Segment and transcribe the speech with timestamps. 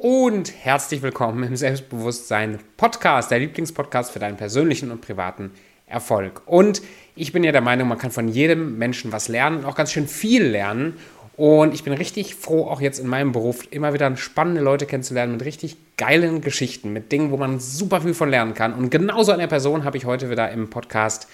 [0.00, 5.50] Und herzlich willkommen im Selbstbewusstsein Podcast, der Lieblingspodcast für deinen persönlichen und privaten
[5.88, 6.42] Erfolg.
[6.46, 6.82] Und
[7.16, 9.90] ich bin ja der Meinung, man kann von jedem Menschen was lernen und auch ganz
[9.90, 10.94] schön viel lernen.
[11.36, 15.32] Und ich bin richtig froh, auch jetzt in meinem Beruf immer wieder spannende Leute kennenzulernen
[15.32, 18.74] mit richtig geilen Geschichten, mit Dingen, wo man super viel von lernen kann.
[18.74, 21.26] Und genauso eine Person habe ich heute wieder im Podcast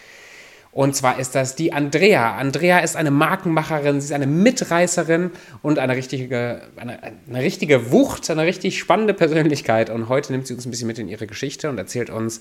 [0.75, 2.37] und zwar ist das die Andrea.
[2.37, 5.31] Andrea ist eine Markenmacherin, sie ist eine Mitreißerin
[5.63, 9.89] und eine richtige, eine, eine richtige Wucht, eine richtig spannende Persönlichkeit.
[9.89, 12.41] Und heute nimmt sie uns ein bisschen mit in ihre Geschichte und erzählt uns,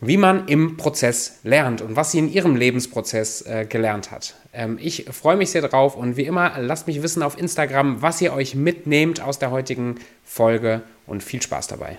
[0.00, 4.34] wie man im Prozess lernt und was sie in ihrem Lebensprozess äh, gelernt hat.
[4.52, 8.20] Ähm, ich freue mich sehr drauf und wie immer, lasst mich wissen auf Instagram, was
[8.20, 11.98] ihr euch mitnehmt aus der heutigen Folge und viel Spaß dabei.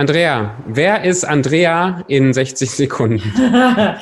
[0.00, 3.20] Andrea, wer ist Andrea in 60 Sekunden?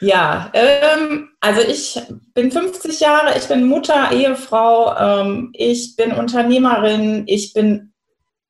[0.00, 2.00] ja, ähm, also ich
[2.34, 7.92] bin 50 Jahre, ich bin Mutter, Ehefrau, ähm, ich bin Unternehmerin, ich bin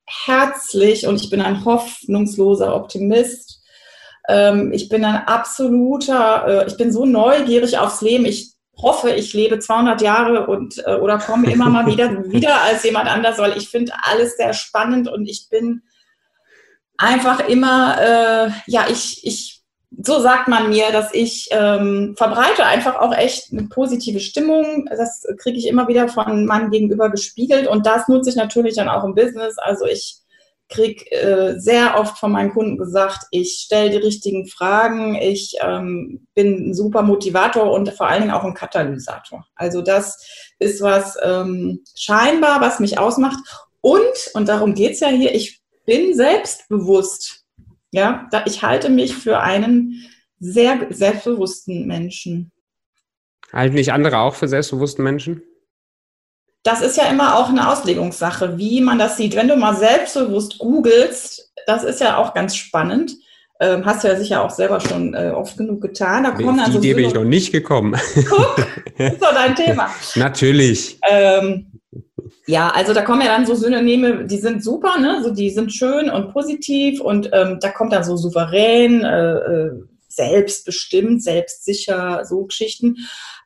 [0.04, 3.62] herzlich und ich bin ein hoffnungsloser Optimist.
[4.28, 8.26] Ähm, ich bin ein absoluter, äh, ich bin so neugierig aufs Leben.
[8.26, 12.84] Ich hoffe, ich lebe 200 Jahre und äh, oder komme immer mal wieder wieder als
[12.84, 15.80] jemand anders, weil ich finde alles sehr spannend und ich bin
[17.00, 19.62] einfach immer, äh, ja, ich, ich,
[20.02, 24.86] so sagt man mir, dass ich ähm, verbreite einfach auch echt eine positive Stimmung.
[24.90, 28.88] Das kriege ich immer wieder von meinem Gegenüber gespiegelt und das nutze ich natürlich dann
[28.88, 29.56] auch im Business.
[29.58, 30.18] Also ich
[30.68, 36.26] kriege äh, sehr oft von meinen Kunden gesagt, ich stelle die richtigen Fragen, ich ähm,
[36.34, 39.44] bin ein super Motivator und vor allen Dingen auch ein Katalysator.
[39.56, 40.24] Also das
[40.60, 43.38] ist was ähm, scheinbar, was mich ausmacht.
[43.80, 44.00] Und,
[44.34, 45.59] und darum geht's ja hier, ich
[45.90, 47.44] bin selbstbewusst.
[47.90, 50.08] Ja, ich halte mich für einen
[50.38, 52.52] sehr selbstbewussten Menschen.
[53.52, 55.42] Halten nicht andere auch für selbstbewussten Menschen?
[56.62, 59.34] Das ist ja immer auch eine Auslegungssache, wie man das sieht.
[59.34, 63.16] Wenn du mal selbstbewusst googelst, das ist ja auch ganz spannend.
[63.58, 66.22] Ähm, hast du ja sicher auch selber schon äh, oft genug getan.
[66.22, 68.00] Da kommen also die Idee bin ich noch nicht gekommen.
[68.28, 68.58] Guck,
[68.96, 69.90] ist doch dein Thema.
[70.14, 71.00] Natürlich.
[71.10, 71.72] Ähm,
[72.50, 75.22] ja, also da kommen ja dann so Synonyme, die sind super, ne?
[75.22, 79.70] So, die sind schön und positiv und ähm, da kommt dann so souverän, äh, äh,
[80.08, 82.96] selbstbestimmt, selbstsicher, so Geschichten.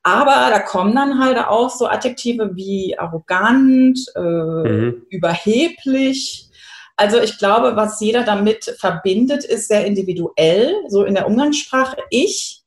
[0.02, 5.02] Aber da kommen dann halt auch so Adjektive wie arrogant, äh, mhm.
[5.10, 6.48] überheblich.
[6.96, 11.96] Also ich glaube, was jeder damit verbindet, ist sehr individuell, so in der Umgangssprache.
[12.08, 12.62] Ich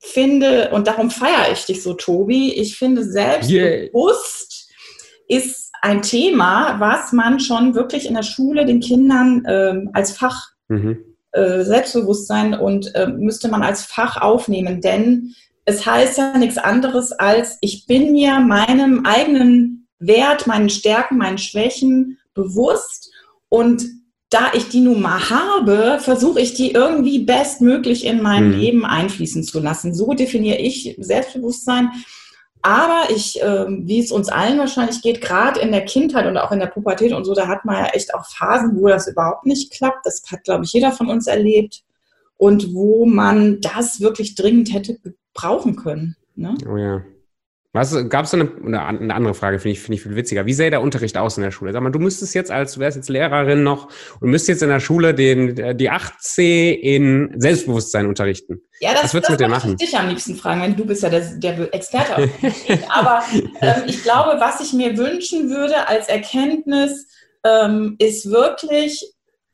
[0.00, 4.70] finde, und darum feiere ich dich so, Tobi, ich finde selbstbewusst
[5.28, 5.40] yeah.
[5.40, 10.50] ist ein Thema, was man schon wirklich in der Schule den Kindern ähm, als Fach
[10.68, 10.98] mhm.
[11.32, 15.34] äh, Selbstbewusstsein und äh, müsste man als Fach aufnehmen, denn
[15.64, 21.38] es heißt ja nichts anderes als, ich bin mir meinem eigenen Wert, meinen Stärken, meinen
[21.38, 23.10] Schwächen bewusst
[23.48, 23.84] und
[24.30, 28.54] da ich die nun mal habe, versuche ich die irgendwie bestmöglich in mein mhm.
[28.54, 29.94] Leben einfließen zu lassen.
[29.94, 31.90] So definiere ich Selbstbewusstsein.
[32.62, 36.52] Aber ich, äh, wie es uns allen wahrscheinlich geht, gerade in der Kindheit und auch
[36.52, 39.46] in der Pubertät und so, da hat man ja echt auch Phasen, wo das überhaupt
[39.46, 40.06] nicht klappt.
[40.06, 41.82] Das hat, glaube ich, jeder von uns erlebt.
[42.36, 44.96] Und wo man das wirklich dringend hätte
[45.34, 46.16] brauchen können.
[46.34, 46.54] Ne?
[46.68, 47.02] Oh ja.
[47.74, 50.44] Was gab es eine, eine, andere Frage, finde ich, finde ich viel witziger.
[50.44, 51.72] Wie sähe der Unterricht aus in der Schule?
[51.72, 53.88] Sag mal, du müsstest jetzt als, du wärst jetzt Lehrerin noch
[54.20, 58.60] und müsstest jetzt in der Schule den, die 8c in Selbstbewusstsein unterrichten.
[58.80, 59.76] Ja, das, Was würdest das du mit dir machen?
[59.80, 62.30] Ich dich am liebsten fragen, wenn du bist ja der, der Experte.
[62.90, 63.22] Aber
[63.62, 67.06] ähm, ich glaube, was ich mir wünschen würde als Erkenntnis,
[67.42, 69.02] ähm, ist wirklich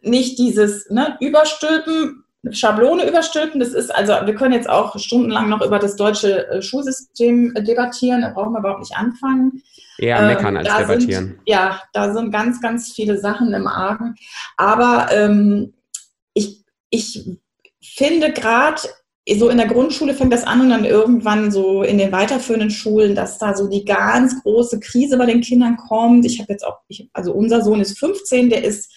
[0.01, 3.61] nicht dieses ne, Überstülpen, Schablone überstülpen.
[3.61, 7.63] Das ist also, wir können jetzt auch stundenlang noch über das deutsche äh, Schulsystem äh,
[7.63, 8.23] debattieren.
[8.23, 9.63] Da brauchen wir überhaupt nicht anfangen.
[9.99, 11.27] Eher meckern ähm, als debattieren.
[11.27, 14.15] Sind, ja, da sind ganz, ganz viele Sachen im Argen.
[14.57, 15.75] Aber ähm,
[16.35, 17.39] ich, ich
[17.81, 18.81] finde gerade
[19.37, 23.15] so in der Grundschule fängt das an und dann irgendwann so in den weiterführenden Schulen,
[23.15, 26.25] dass da so die ganz große Krise bei den Kindern kommt.
[26.25, 28.91] Ich habe jetzt auch, ich, also unser Sohn ist 15, der ist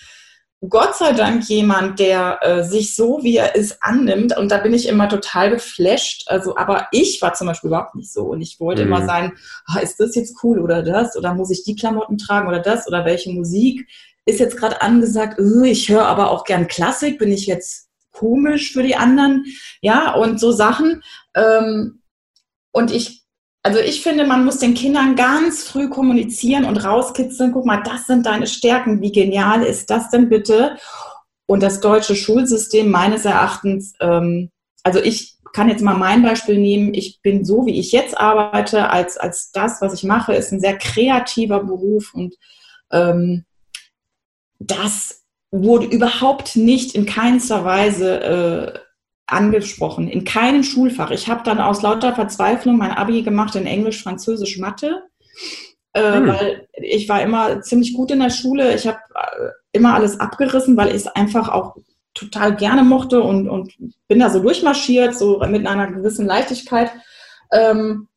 [0.69, 4.37] Gott sei Dank jemand, der äh, sich so, wie er ist, annimmt.
[4.37, 6.25] Und da bin ich immer total geflasht.
[6.27, 8.25] Also, aber ich war zum Beispiel überhaupt nicht so.
[8.25, 8.87] Und ich wollte mhm.
[8.89, 9.33] immer sein,
[9.65, 11.17] ah, ist das jetzt cool oder das?
[11.17, 12.87] Oder muss ich die Klamotten tragen oder das?
[12.87, 13.89] Oder welche Musik
[14.25, 15.39] ist jetzt gerade angesagt?
[15.63, 17.17] Ich höre aber auch gern Klassik.
[17.17, 19.45] Bin ich jetzt komisch für die anderen?
[19.81, 21.01] Ja, und so Sachen.
[21.33, 22.03] Ähm,
[22.71, 23.20] und ich
[23.63, 27.51] also ich finde, man muss den Kindern ganz früh kommunizieren und rauskitzeln.
[27.51, 29.01] Guck mal, das sind deine Stärken.
[29.01, 30.77] Wie genial ist das denn bitte?
[31.45, 34.49] Und das deutsche Schulsystem meines Erachtens, ähm,
[34.83, 36.93] also ich kann jetzt mal mein Beispiel nehmen.
[36.93, 40.61] Ich bin so, wie ich jetzt arbeite, als, als das, was ich mache, ist ein
[40.61, 42.35] sehr kreativer Beruf und
[42.91, 43.45] ähm,
[44.59, 48.79] das wurde überhaupt nicht in keinster Weise äh,
[49.31, 51.11] angesprochen, in keinem Schulfach.
[51.11, 55.03] Ich habe dann aus lauter Verzweiflung mein Abi gemacht in Englisch, Französisch, Mathe,
[55.93, 56.27] äh, hm.
[56.27, 58.75] weil ich war immer ziemlich gut in der Schule.
[58.75, 61.75] Ich habe äh, immer alles abgerissen, weil ich es einfach auch
[62.13, 63.73] total gerne mochte und, und
[64.07, 66.91] bin da so durchmarschiert, so mit einer gewissen Leichtigkeit.
[67.53, 68.07] Ähm,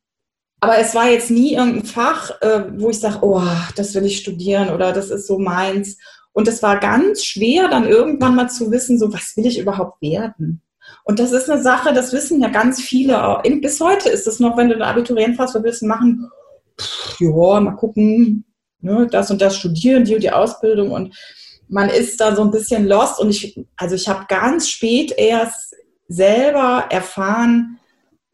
[0.59, 3.43] aber es war jetzt nie irgendein Fach, äh, wo ich sage, oh,
[3.75, 5.97] das will ich studieren oder das ist so meins.
[6.33, 10.01] Und es war ganz schwer, dann irgendwann mal zu wissen, so was will ich überhaupt
[10.01, 10.61] werden?
[11.07, 13.39] Und das ist eine Sache, das wissen ja ganz viele.
[13.61, 16.29] Bis heute ist es noch, wenn du eine Abiturientenphase willst machen,
[16.81, 18.43] pff, ja, mal gucken,
[18.81, 20.89] ne, das und das studieren, die und die Ausbildung.
[20.91, 21.15] Und
[21.67, 23.19] man ist da so ein bisschen lost.
[23.19, 25.75] Und ich, also ich habe ganz spät erst
[26.07, 27.77] selber erfahren,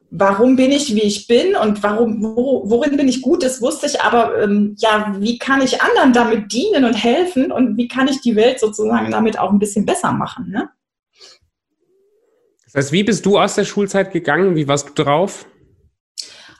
[0.10, 3.88] warum bin ich, wie ich bin und warum, wo, worin bin ich gut, das wusste
[3.88, 8.08] ich, aber ähm, ja, wie kann ich anderen damit dienen und helfen und wie kann
[8.08, 10.70] ich die Welt sozusagen damit auch ein bisschen besser machen, ne?
[12.74, 14.56] Das heißt, wie bist du aus der Schulzeit gegangen?
[14.56, 15.46] Wie warst du drauf?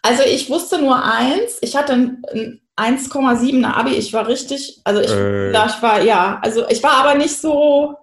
[0.02, 5.12] Also ich wusste nur eins, ich hatte ein 1,7er Abi, ich war richtig, also ich,
[5.12, 5.52] äh.
[5.52, 7.96] ja, ich war, ja, also ich war aber nicht so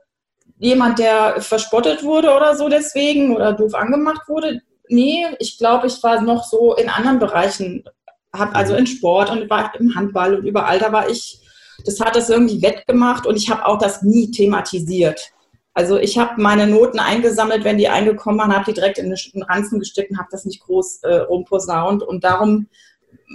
[0.59, 6.03] jemand, der verspottet wurde oder so deswegen oder doof angemacht wurde nee, ich glaube, ich
[6.03, 7.85] war noch so in anderen Bereichen,
[8.33, 8.81] hab also mhm.
[8.81, 11.41] in Sport und war im Handball und überall, da war ich,
[11.85, 15.33] das hat das irgendwie wettgemacht und ich habe auch das nie thematisiert.
[15.79, 19.43] Also ich habe meine Noten eingesammelt, wenn die eingekommen waren, habe die direkt in den
[19.45, 22.03] Ranzen gesteckt und habe das nicht groß äh, rumposaunt.
[22.03, 22.67] Und darum,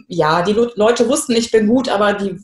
[0.10, 2.36] ja, die Leute wussten, ich bin gut, aber die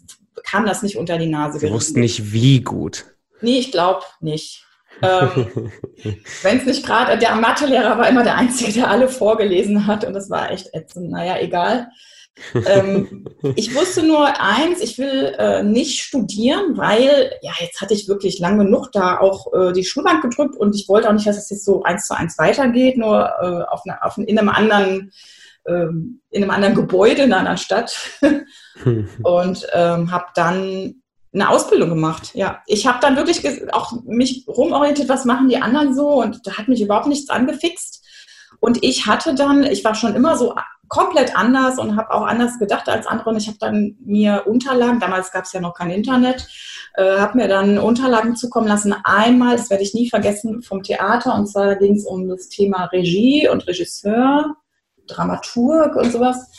[0.46, 1.60] kam das nicht unter die Nase.
[1.60, 3.08] Sie wussten nicht, wie gut.
[3.42, 4.64] Nee, ich glaube nicht.
[5.02, 5.70] Ähm,
[6.44, 10.14] Wenn es nicht gerade, der Mathelehrer war immer der Einzige, der alle vorgelesen hat und
[10.14, 11.12] das war echt ätzend.
[11.12, 11.90] Naja, egal.
[12.54, 13.26] Ähm,
[13.56, 18.40] ich wusste nur eins, ich will äh, nicht studieren, weil, ja, jetzt hatte ich wirklich
[18.40, 21.50] lang genug da auch äh, die Schulbank gedrückt und ich wollte auch nicht, dass es
[21.50, 25.12] jetzt so eins zu eins weitergeht, nur äh, auf, eine, auf in einem anderen
[25.68, 27.98] ähm, in einem anderen Gebäude, in einer anderen Stadt.
[29.24, 31.02] und ähm, habe dann
[31.34, 32.32] eine Ausbildung gemacht.
[32.34, 33.44] Ja, ich habe dann wirklich
[33.74, 37.99] auch mich rumorientiert, was machen die anderen so und da hat mich überhaupt nichts angefixt.
[38.60, 40.56] Und ich hatte dann, ich war schon immer so
[40.90, 43.30] komplett anders und habe auch anders gedacht als andere.
[43.30, 46.48] Und ich habe dann mir Unterlagen, damals gab es ja noch kein Internet,
[46.96, 48.94] äh, habe mir dann Unterlagen zukommen lassen.
[49.04, 51.36] Einmal, das werde ich nie vergessen, vom Theater.
[51.36, 54.56] Und zwar ging es um das Thema Regie und Regisseur,
[55.08, 56.52] Dramaturg und sowas.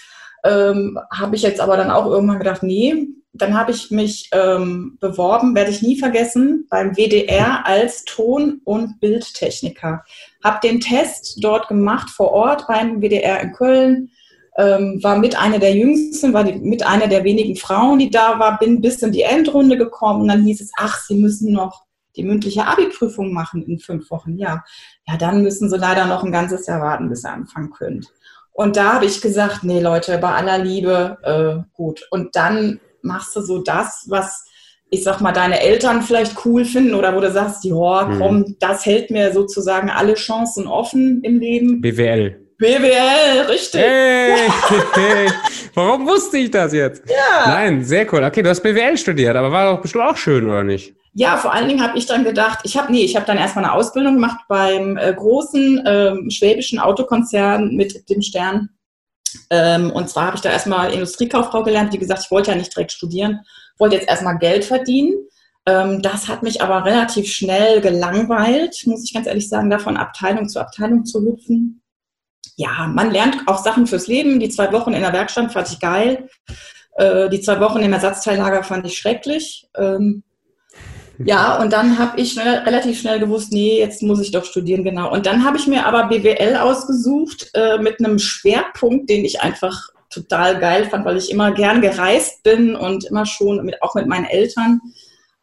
[0.45, 4.99] Ähm, habe ich jetzt aber dann auch irgendwann gedacht, nee, dann habe ich mich ähm,
[5.01, 10.05] beworben, werde ich nie vergessen, beim WDR als Ton- und Bildtechniker.
[10.43, 14.11] Habe den Test dort gemacht vor Ort beim WDR in Köln.
[14.59, 18.39] Ähm, war mit einer der jüngsten, war die, mit einer der wenigen Frauen, die da
[18.41, 20.23] war, bin bis in die Endrunde gekommen.
[20.23, 21.85] Und dann hieß es, ach, Sie müssen noch
[22.17, 24.37] die mündliche Abi-Prüfung machen in fünf Wochen.
[24.37, 24.65] Ja,
[25.07, 28.05] ja, dann müssen Sie leider noch ein ganzes Jahr warten, bis Sie anfangen können.
[28.53, 32.07] Und da habe ich gesagt, nee Leute, bei aller Liebe, äh, gut.
[32.11, 34.45] Und dann machst du so das, was
[34.91, 38.19] ich sag mal, deine Eltern vielleicht cool finden oder wo du sagst, ja, mhm.
[38.19, 38.57] komm, mhm.
[38.59, 41.81] das hält mir sozusagen alle Chancen offen im Leben.
[41.81, 42.45] BWL.
[42.59, 43.81] BWL, richtig.
[43.81, 44.51] Hey,
[44.93, 45.29] hey.
[45.75, 47.09] Warum wusste ich das jetzt?
[47.09, 47.49] Ja.
[47.49, 48.23] Nein, sehr cool.
[48.23, 50.95] Okay, du hast BWL studiert, aber war doch bestimmt auch schön, oder nicht?
[51.13, 53.65] Ja, vor allen Dingen habe ich dann gedacht, ich habe nee, ich habe dann erstmal
[53.65, 58.69] eine Ausbildung gemacht beim äh, großen äh, schwäbischen Autokonzern mit dem Stern
[59.51, 61.93] ähm, und zwar habe ich da erstmal Industriekauffrau gelernt.
[61.93, 63.41] Wie gesagt, ich wollte ja nicht direkt studieren,
[63.79, 65.15] wollte jetzt erstmal Geld verdienen.
[65.67, 70.49] Ähm, das hat mich aber relativ schnell gelangweilt, muss ich ganz ehrlich sagen, davon Abteilung
[70.49, 71.83] zu Abteilung zu hüpfen.
[72.57, 74.41] Ja, man lernt auch Sachen fürs Leben.
[74.41, 76.29] Die zwei Wochen in der Werkstatt fand ich geil.
[76.97, 79.67] Äh, die zwei Wochen im Ersatzteillager fand ich schrecklich.
[79.77, 80.23] Ähm,
[81.25, 84.85] ja, und dann habe ich schnell, relativ schnell gewusst, nee, jetzt muss ich doch studieren,
[84.85, 85.13] genau.
[85.13, 89.89] Und dann habe ich mir aber BWL ausgesucht äh, mit einem Schwerpunkt, den ich einfach
[90.09, 94.07] total geil fand, weil ich immer gern gereist bin und immer schon mit, auch mit
[94.07, 94.81] meinen Eltern.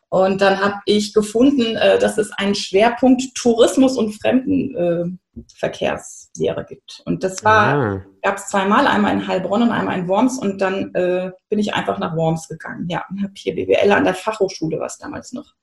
[0.09, 7.01] Und dann habe ich gefunden, äh, dass es einen Schwerpunkt Tourismus und Fremdenverkehrslehre äh, gibt.
[7.05, 8.03] Und das war, ah.
[8.21, 10.39] gab es zweimal, einmal in Heilbronn und einmal in Worms.
[10.39, 12.87] Und dann äh, bin ich einfach nach Worms gegangen.
[12.89, 15.53] Ja, und habe hier BWL an der Fachhochschule, was damals noch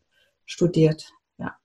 [0.47, 1.13] studiert.
[1.39, 1.57] Ja.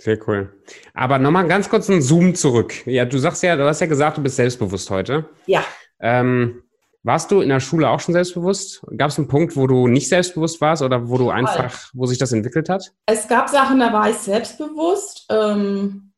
[0.00, 0.52] Sehr cool.
[0.94, 2.86] Aber nochmal ganz kurz einen Zoom zurück.
[2.86, 5.28] Ja, du sagst ja, du hast ja gesagt, du bist selbstbewusst heute.
[5.46, 5.64] Ja.
[6.00, 6.62] Ähm,
[7.04, 8.82] warst du in der Schule auch schon selbstbewusst?
[8.96, 12.18] Gab es einen Punkt, wo du nicht selbstbewusst warst oder wo du einfach, wo sich
[12.18, 12.92] das entwickelt hat?
[13.06, 15.26] Es gab Sachen, da war ich selbstbewusst.
[15.30, 16.12] Ähm,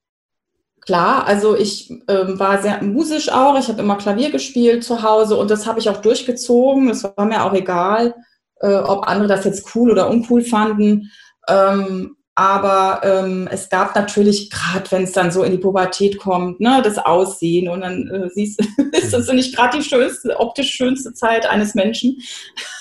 [0.81, 3.59] klar, also ich ähm, war sehr musisch auch.
[3.59, 6.89] Ich habe immer Klavier gespielt zu Hause und das habe ich auch durchgezogen.
[6.89, 8.15] Das war mir auch egal,
[8.61, 11.11] äh, ob andere das jetzt cool oder uncool fanden.
[11.51, 16.59] Ähm, aber ähm, es gab natürlich, gerade wenn es dann so in die Pubertät kommt,
[16.59, 20.71] ne, das Aussehen und dann äh, siehst du, ist das nicht gerade die schönste, optisch
[20.71, 22.17] schönste Zeit eines Menschen.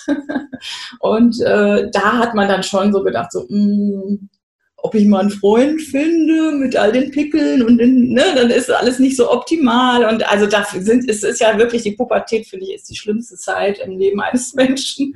[1.00, 4.30] und äh, da hat man dann schon so gedacht, so, mh, mm,
[4.78, 8.72] ob ich mal einen Freund finde mit all den Pickeln und den, ne, dann ist
[8.72, 10.06] alles nicht so optimal.
[10.06, 13.36] Und also dafür sind, es ist ja wirklich die Pubertät, finde ich, ist die schlimmste
[13.36, 15.16] Zeit im Leben eines Menschen.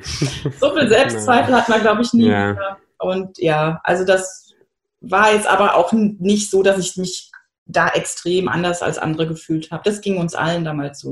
[0.59, 2.27] so viel Selbstzweifel hat man, glaube ich, nie.
[2.27, 2.77] Ja.
[3.03, 4.53] Und ja, also das
[5.01, 7.31] war jetzt aber auch nicht so, dass ich mich
[7.65, 9.83] da extrem anders als andere gefühlt habe.
[9.85, 11.11] Das ging uns allen damals so.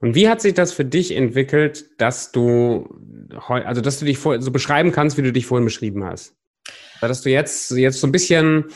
[0.00, 2.88] Und wie hat sich das für dich entwickelt, dass du
[3.48, 6.34] also dass du dich so beschreiben kannst, wie du dich vorhin beschrieben hast?
[7.00, 8.66] Dass du jetzt, jetzt so ein bisschen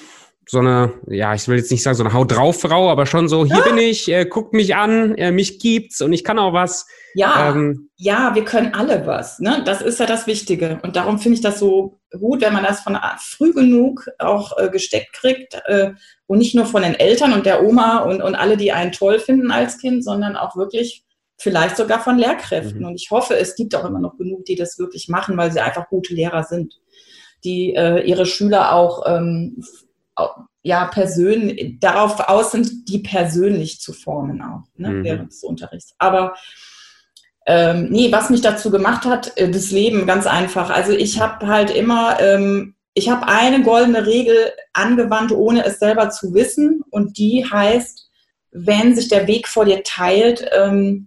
[0.51, 3.29] so eine, ja, ich will jetzt nicht sagen so eine Haut drauf Frau, aber schon
[3.29, 3.63] so, hier ja.
[3.63, 6.89] bin ich, äh, guckt mich an, äh, mich gibt's und ich kann auch was.
[7.15, 9.39] Ja, ähm, ja, wir können alle was.
[9.39, 9.63] Ne?
[9.65, 10.81] Das ist ja das Wichtige.
[10.83, 14.69] Und darum finde ich das so gut, wenn man das von früh genug auch äh,
[14.71, 15.93] gesteckt kriegt äh,
[16.27, 19.21] und nicht nur von den Eltern und der Oma und, und alle, die einen toll
[19.21, 21.05] finden als Kind, sondern auch wirklich
[21.39, 22.81] vielleicht sogar von Lehrkräften.
[22.81, 22.87] Mhm.
[22.87, 25.61] Und ich hoffe, es gibt auch immer noch genug, die das wirklich machen, weil sie
[25.61, 26.81] einfach gute Lehrer sind,
[27.45, 29.63] die äh, ihre Schüler auch ähm,
[30.63, 35.05] ja, persönlich, darauf aus sind, die persönlich zu formen auch, ne, mhm.
[35.05, 35.95] während des Unterrichts.
[35.99, 36.35] Aber
[37.47, 40.71] ähm, nee, was mich dazu gemacht hat, äh, das Leben ganz einfach.
[40.71, 44.37] Also ich habe halt immer, ähm, ich habe eine goldene Regel
[44.73, 46.83] angewandt, ohne es selber zu wissen.
[46.91, 48.11] Und die heißt,
[48.53, 51.07] wenn sich der Weg vor dir teilt, ähm,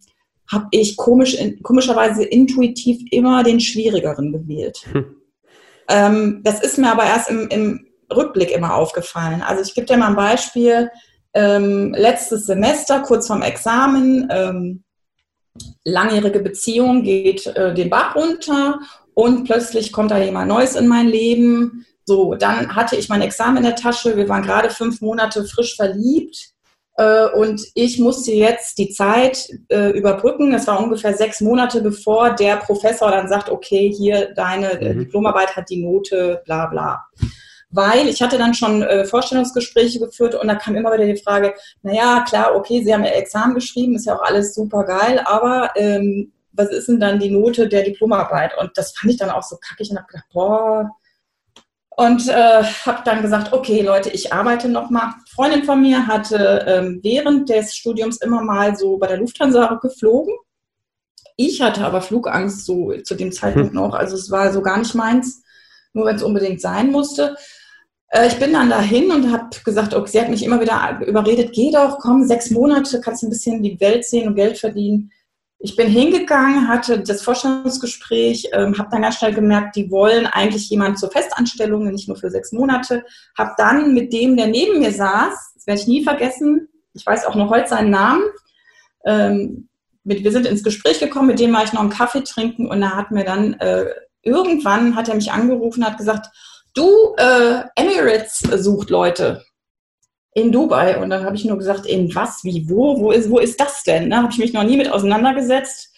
[0.51, 4.79] habe ich komisch, komischerweise intuitiv immer den schwierigeren gewählt.
[4.91, 5.15] Hm.
[5.89, 9.41] Ähm, das ist mir aber erst im, im Rückblick immer aufgefallen.
[9.41, 10.89] Also ich gebe dir mal ein Beispiel.
[11.34, 14.84] Ähm, letztes Semester, kurz vorm Examen, ähm,
[15.84, 18.79] langjährige Beziehung geht äh, den Bach runter
[19.13, 21.86] und plötzlich kommt da jemand Neues in mein Leben.
[22.05, 24.17] So, dann hatte ich mein Examen in der Tasche.
[24.17, 26.53] Wir waren gerade fünf Monate frisch verliebt.
[26.98, 30.53] Äh, und ich musste jetzt die Zeit äh, überbrücken.
[30.53, 35.00] Es war ungefähr sechs Monate, bevor der Professor dann sagt, okay, hier deine äh, mhm.
[35.00, 37.05] Diplomarbeit hat die Note, bla bla
[37.73, 41.55] weil ich hatte dann schon äh, Vorstellungsgespräche geführt und da kam immer wieder die Frage,
[41.81, 45.71] naja, klar, okay, Sie haben ja Examen geschrieben, ist ja auch alles super geil, aber
[45.75, 48.55] ähm, was ist denn dann die Note der Diplomarbeit?
[48.59, 50.91] Und das fand ich dann auch so kackig und habe gedacht, boah.
[51.95, 55.13] Und äh, habe dann gesagt, okay, Leute, ich arbeite nochmal.
[55.33, 60.33] Freundin von mir hatte ähm, während des Studiums immer mal so bei der Lufthansa geflogen.
[61.37, 64.93] Ich hatte aber Flugangst so zu dem Zeitpunkt noch, also es war so gar nicht
[64.93, 65.43] meins,
[65.93, 67.35] nur wenn es unbedingt sein musste.
[68.13, 71.51] Äh, ich bin dann dahin und habe gesagt, okay, sie hat mich immer wieder überredet,
[71.53, 75.12] geh doch, komm, sechs Monate, kannst ein bisschen die Welt sehen und Geld verdienen.
[75.58, 80.70] Ich bin hingegangen, hatte das Vorstellungsgespräch, ähm, habe dann ganz schnell gemerkt, die wollen eigentlich
[80.70, 83.03] jemanden zur Festanstellung, nicht nur für sechs Monate.
[83.38, 87.25] Habe dann mit dem, der neben mir saß, das werde ich nie vergessen, ich weiß
[87.25, 88.24] auch noch heute seinen Namen,
[89.05, 89.70] ähm,
[90.03, 92.82] mit, wir sind ins Gespräch gekommen, mit dem war ich noch einen Kaffee trinken und
[92.82, 93.86] er hat mir dann, äh,
[94.22, 96.27] irgendwann hat er mich angerufen, hat gesagt,
[96.73, 99.43] du, äh, Emirates sucht Leute
[100.33, 101.01] in Dubai.
[101.01, 103.83] Und dann habe ich nur gesagt, in was, wie, wo, wo ist, wo ist das
[103.83, 104.09] denn?
[104.09, 104.23] Da ne?
[104.23, 105.91] habe ich mich noch nie mit auseinandergesetzt.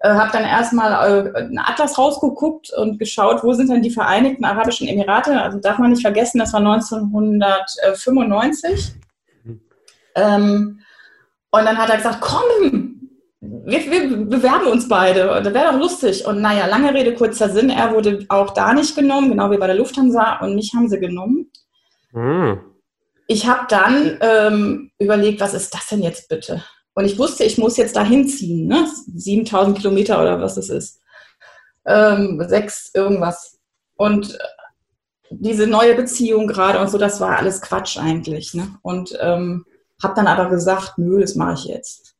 [0.00, 4.44] Äh, habe dann erstmal äh, einen Atlas rausgeguckt und geschaut, wo sind denn die Vereinigten
[4.44, 5.40] Arabischen Emirate?
[5.40, 8.92] Also darf man nicht vergessen, das war 1995.
[9.44, 9.60] Mhm.
[10.14, 10.80] Ähm,
[11.50, 12.85] und dann hat er gesagt, komm,
[13.66, 15.24] wir, wir, bewerben uns beide.
[15.42, 16.24] Das wäre doch lustig.
[16.24, 17.68] Und naja, lange Rede, kurzer Sinn.
[17.68, 20.38] Er wurde auch da nicht genommen, genau wie bei der Lufthansa.
[20.38, 21.50] Und mich haben sie genommen.
[22.12, 22.60] Mhm.
[23.26, 26.62] Ich habe dann ähm, überlegt, was ist das denn jetzt bitte?
[26.94, 28.68] Und ich wusste, ich muss jetzt da hinziehen.
[28.68, 28.86] Ne?
[29.14, 31.00] 7000 Kilometer oder was es ist.
[31.84, 33.58] Ähm, sechs irgendwas.
[33.96, 34.38] Und äh,
[35.30, 38.54] diese neue Beziehung gerade und so, das war alles Quatsch eigentlich.
[38.54, 38.76] Ne?
[38.82, 39.64] Und ähm,
[40.00, 42.15] habe dann aber gesagt, nö, das mache ich jetzt.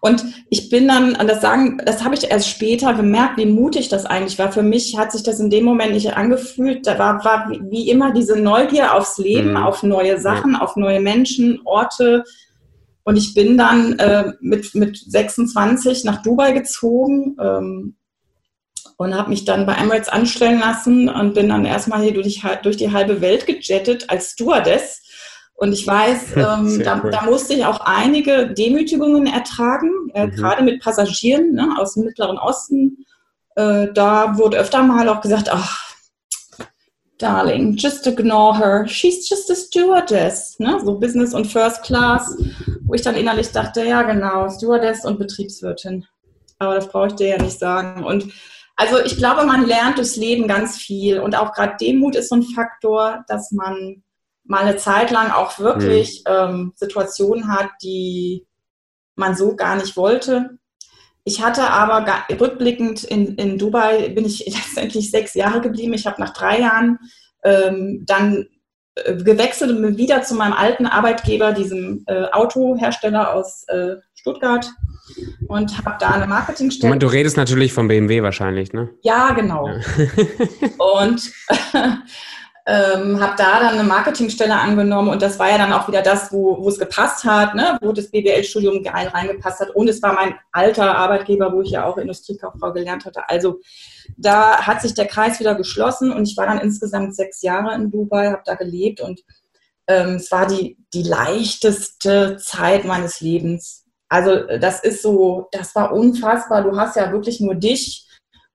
[0.00, 3.88] Und ich bin dann, und das sagen, das habe ich erst später gemerkt, wie mutig
[3.88, 4.52] das eigentlich war.
[4.52, 6.86] Für mich hat sich das in dem Moment nicht angefühlt.
[6.86, 9.56] Da war, war wie immer diese Neugier aufs Leben, mhm.
[9.56, 10.60] auf neue Sachen, ja.
[10.60, 12.24] auf neue Menschen, Orte.
[13.02, 17.36] Und ich bin dann äh, mit, mit 26 nach Dubai gezogen.
[17.40, 17.94] Ähm,
[18.98, 22.76] und habe mich dann bei Emirates anstellen lassen und bin dann erstmal hier durch, durch
[22.76, 25.02] die halbe Welt gejettet als Stewardess.
[25.58, 27.10] Und ich weiß, ähm, da, cool.
[27.10, 30.30] da, musste ich auch einige Demütigungen ertragen, äh, mhm.
[30.30, 33.04] gerade mit Passagieren ne, aus dem Mittleren Osten.
[33.56, 35.88] Äh, da wurde öfter mal auch gesagt, ach,
[37.18, 38.86] Darling, just ignore her.
[38.86, 40.56] She's just a stewardess.
[40.60, 40.80] Ne?
[40.84, 42.36] So Business und First Class,
[42.84, 46.06] wo ich dann innerlich dachte, ja genau, Stewardess und Betriebswirtin.
[46.60, 48.04] Aber das brauche ich dir ja nicht sagen.
[48.04, 48.28] Und
[48.76, 51.18] also ich glaube, man lernt durchs Leben ganz viel.
[51.18, 54.04] Und auch gerade Demut ist so ein Faktor, dass man
[54.48, 56.34] mal eine Zeit lang auch wirklich mhm.
[56.34, 58.46] ähm, Situationen hat, die
[59.14, 60.58] man so gar nicht wollte.
[61.24, 62.06] Ich hatte aber
[62.40, 65.92] rückblickend in, in Dubai bin ich letztendlich sechs Jahre geblieben.
[65.92, 66.98] Ich habe nach drei Jahren
[67.44, 68.46] ähm, dann
[68.94, 74.70] äh, gewechselt und bin wieder zu meinem alten Arbeitgeber, diesem äh, Autohersteller aus äh, Stuttgart
[75.48, 76.88] und habe da eine Marketingstelle.
[76.88, 78.90] Moment, du redest natürlich von BMW wahrscheinlich, ne?
[79.02, 79.68] Ja, genau.
[79.68, 79.74] Ja.
[81.02, 81.30] und
[82.68, 86.30] ähm, habe da dann eine Marketingstelle angenommen und das war ja dann auch wieder das,
[86.30, 87.78] wo, wo es gepasst hat, ne?
[87.80, 91.86] wo das BWL-Studium geil reingepasst hat und es war mein alter Arbeitgeber, wo ich ja
[91.86, 93.26] auch Industriekauffrau gelernt hatte.
[93.26, 93.60] Also
[94.18, 97.90] da hat sich der Kreis wieder geschlossen und ich war dann insgesamt sechs Jahre in
[97.90, 99.22] Dubai, habe da gelebt und
[99.86, 103.86] ähm, es war die, die leichteste Zeit meines Lebens.
[104.10, 106.64] Also das ist so, das war unfassbar.
[106.64, 108.06] Du hast ja wirklich nur dich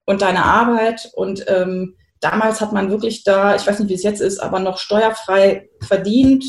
[0.05, 4.03] und deine Arbeit und ähm, damals hat man wirklich da, ich weiß nicht, wie es
[4.03, 6.45] jetzt ist, aber noch steuerfrei verdient.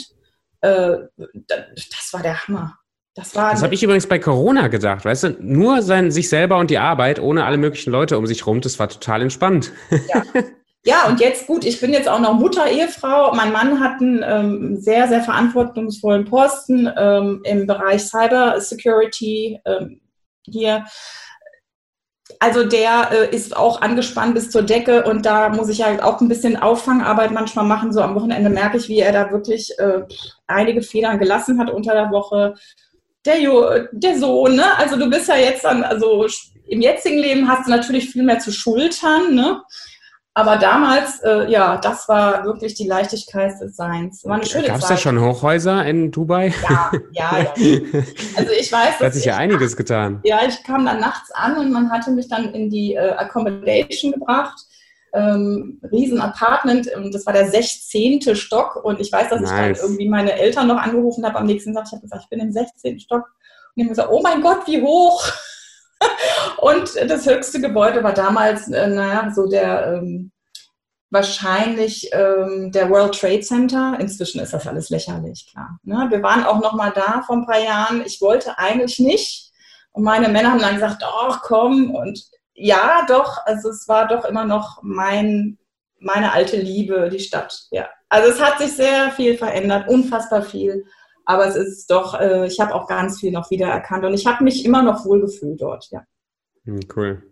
[0.60, 2.78] Äh, das war der Hammer.
[3.14, 6.58] Das, war das habe ich übrigens bei Corona gedacht, weißt du, nur sein, sich selber
[6.58, 9.72] und die Arbeit ohne alle möglichen Leute um sich rum, das war total entspannt.
[9.90, 10.22] Ja.
[10.86, 13.34] Ja, und jetzt gut, ich bin jetzt auch noch Mutter, Ehefrau.
[13.34, 20.02] Mein Mann hat einen ähm, sehr, sehr verantwortungsvollen Posten ähm, im Bereich Cyber Security ähm,
[20.44, 20.84] hier
[22.40, 26.20] also der äh, ist auch angespannt bis zur Decke und da muss ich halt auch
[26.20, 27.92] ein bisschen Auffangarbeit manchmal machen.
[27.92, 30.02] So am Wochenende merke ich, wie er da wirklich äh,
[30.46, 32.54] einige Federn gelassen hat unter der Woche.
[33.24, 34.76] Der, jo der Sohn, ne?
[34.76, 36.26] Also du bist ja jetzt dann, also
[36.66, 39.62] im jetzigen Leben hast du natürlich viel mehr zu schultern, ne?
[40.36, 44.24] Aber damals, äh, ja, das war wirklich die Leichtigkeit des Seins.
[44.24, 46.52] War eine schöne Gab es da schon Hochhäuser in Dubai?
[46.68, 47.52] Ja, ja, ja.
[48.36, 50.20] Also ich weiß, da hat sich ja einiges getan.
[50.24, 54.10] Ja, ich kam dann nachts an und man hatte mich dann in die äh, Accommodation
[54.10, 54.58] gebracht.
[55.12, 58.34] Ähm, riesen Apartment, das war der 16.
[58.34, 59.50] Stock und ich weiß, dass nice.
[59.52, 61.84] ich dann irgendwie meine Eltern noch angerufen habe am nächsten Tag.
[61.86, 62.98] Ich habe gesagt, ich bin im 16.
[62.98, 63.22] Stock.
[63.22, 65.24] Und die haben gesagt, oh mein Gott, wie hoch!
[66.58, 70.32] Und das höchste Gebäude war damals, äh, naja, so der ähm,
[71.10, 73.96] wahrscheinlich ähm, der World Trade Center.
[73.98, 75.78] Inzwischen ist das alles lächerlich, klar.
[75.84, 76.06] Ne?
[76.10, 78.02] Wir waren auch noch mal da vor ein paar Jahren.
[78.04, 79.52] Ich wollte eigentlich nicht.
[79.92, 81.94] Und meine Männer haben dann gesagt, doch, komm.
[81.94, 82.20] Und
[82.52, 85.58] ja, doch, also es war doch immer noch mein,
[86.00, 87.66] meine alte Liebe, die Stadt.
[87.70, 87.88] Ja.
[88.08, 90.84] Also es hat sich sehr viel verändert, unfassbar viel.
[91.24, 94.44] Aber es ist doch, äh, ich habe auch ganz viel noch wiedererkannt und ich habe
[94.44, 96.02] mich immer noch wohlgefühlt dort, ja.
[96.64, 97.22] Hm, cool.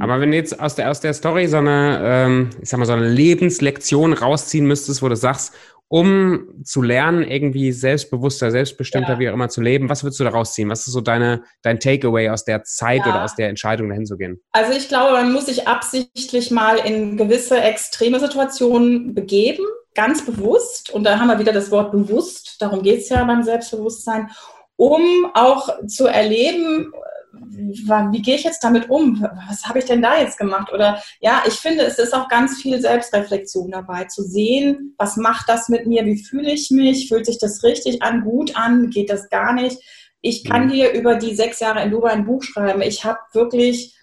[0.00, 2.84] Aber wenn du jetzt aus der, aus der Story so eine, ähm, ich sag mal,
[2.84, 5.54] so eine Lebenslektion rausziehen müsstest, wo du sagst,
[5.88, 9.18] um zu lernen, irgendwie selbstbewusster, selbstbestimmter, ja.
[9.18, 10.70] wie auch immer zu leben, was würdest du da rausziehen?
[10.70, 13.12] Was ist so deine, dein Takeaway aus der Zeit ja.
[13.12, 14.40] oder aus der Entscheidung, dahin zu gehen?
[14.52, 20.90] Also ich glaube, man muss sich absichtlich mal in gewisse extreme Situationen begeben ganz bewusst,
[20.90, 24.30] und da haben wir wieder das Wort bewusst, darum geht es ja beim Selbstbewusstsein,
[24.76, 26.92] um auch zu erleben,
[27.32, 29.26] wie gehe ich jetzt damit um?
[29.48, 30.72] Was habe ich denn da jetzt gemacht?
[30.72, 35.48] Oder ja, ich finde, es ist auch ganz viel Selbstreflexion dabei, zu sehen, was macht
[35.48, 36.04] das mit mir?
[36.04, 37.08] Wie fühle ich mich?
[37.08, 38.90] Fühlt sich das richtig an, gut an?
[38.90, 39.78] Geht das gar nicht?
[40.20, 40.72] Ich kann mhm.
[40.72, 42.82] dir über die sechs Jahre in Dubai ein Buch schreiben.
[42.82, 43.96] Ich habe wirklich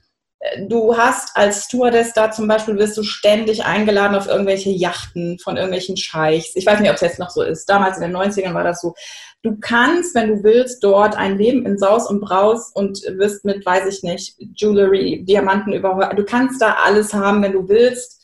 [0.68, 5.58] du hast als Stewardess da zum Beispiel, wirst du ständig eingeladen auf irgendwelche Yachten von
[5.58, 6.56] irgendwelchen Scheichs.
[6.56, 7.66] Ich weiß nicht, ob es jetzt noch so ist.
[7.66, 8.94] Damals in den 90ern war das so.
[9.42, 13.66] Du kannst, wenn du willst, dort ein Leben in Saus und Braus und wirst mit,
[13.66, 16.18] weiß ich nicht, Jewelry, Diamanten überhaupt.
[16.18, 18.22] Du kannst da alles haben, wenn du willst.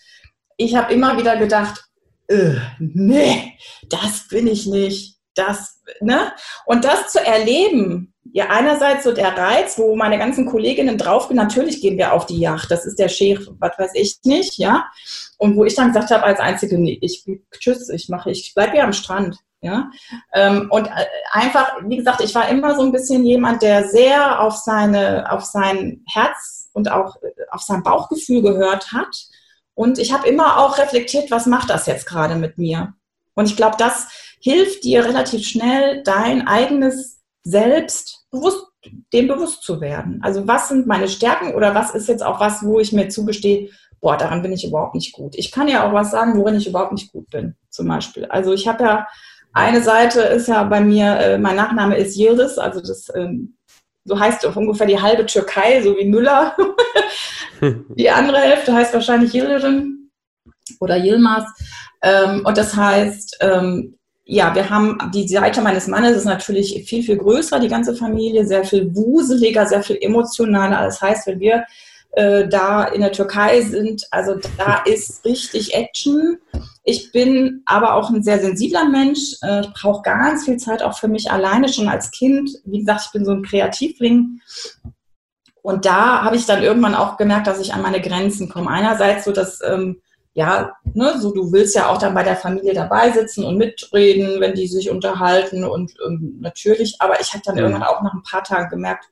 [0.57, 1.85] Ich habe immer wieder gedacht,
[2.27, 3.57] äh, nee,
[3.89, 5.17] das bin ich nicht.
[5.35, 6.31] Das, ne?
[6.65, 11.81] Und das zu erleben, ja, einerseits so der Reiz, wo meine ganzen Kolleginnen draufgehen, natürlich
[11.81, 14.85] gehen wir auf die Yacht, das ist der Sheriff, was weiß ich nicht, ja.
[15.37, 17.23] Und wo ich dann gesagt habe, als Einzige, nee, ich
[17.59, 19.89] tschüss, ich mache, ich bleibe hier am Strand, ja.
[20.33, 24.41] Ähm, und äh, einfach, wie gesagt, ich war immer so ein bisschen jemand, der sehr
[24.41, 29.27] auf seine, auf sein Herz und auch äh, auf sein Bauchgefühl gehört hat.
[29.75, 32.93] Und ich habe immer auch reflektiert, was macht das jetzt gerade mit mir?
[33.33, 34.07] Und ich glaube, das
[34.39, 38.65] hilft dir relativ schnell, dein eigenes Selbst bewusst
[39.13, 40.19] dem bewusst zu werden.
[40.21, 43.69] Also was sind meine Stärken oder was ist jetzt auch was, wo ich mir zugestehe,
[43.99, 45.35] boah, daran bin ich überhaupt nicht gut.
[45.35, 48.25] Ich kann ja auch was sagen, worin ich überhaupt nicht gut bin, zum Beispiel.
[48.25, 49.07] Also ich habe ja,
[49.53, 53.57] eine Seite ist ja bei mir, äh, mein Nachname ist Yildiz, also das, ähm,
[54.03, 56.55] so heißt ungefähr die halbe Türkei, so wie Müller.
[57.95, 60.11] die andere Hälfte heißt wahrscheinlich Yildirim
[60.79, 61.45] oder Yilmaz.
[62.03, 67.03] Ähm, und das heißt, ähm, ja, wir haben die Seite meines Mannes ist natürlich viel,
[67.03, 70.83] viel größer, die ganze Familie, sehr viel wuseliger, sehr viel emotionaler.
[70.83, 71.65] Das heißt, wenn wir
[72.15, 74.07] äh, da in der Türkei sind.
[74.09, 76.37] Also da ist richtig Action.
[76.83, 79.35] Ich bin aber auch ein sehr sensibler Mensch.
[79.43, 82.49] Äh, ich brauche ganz viel Zeit auch für mich alleine schon als Kind.
[82.63, 84.39] Wie gesagt, ich bin so ein Kreativling.
[85.61, 88.69] Und da habe ich dann irgendwann auch gemerkt, dass ich an meine Grenzen komme.
[88.69, 90.01] Einerseits so, dass ähm,
[90.35, 94.41] ja, ne, so du willst ja auch dann bei der Familie dabei sitzen und mitreden,
[94.41, 97.61] wenn die sich unterhalten und ähm, natürlich, aber ich habe dann mhm.
[97.61, 99.05] irgendwann auch nach ein paar Tagen gemerkt,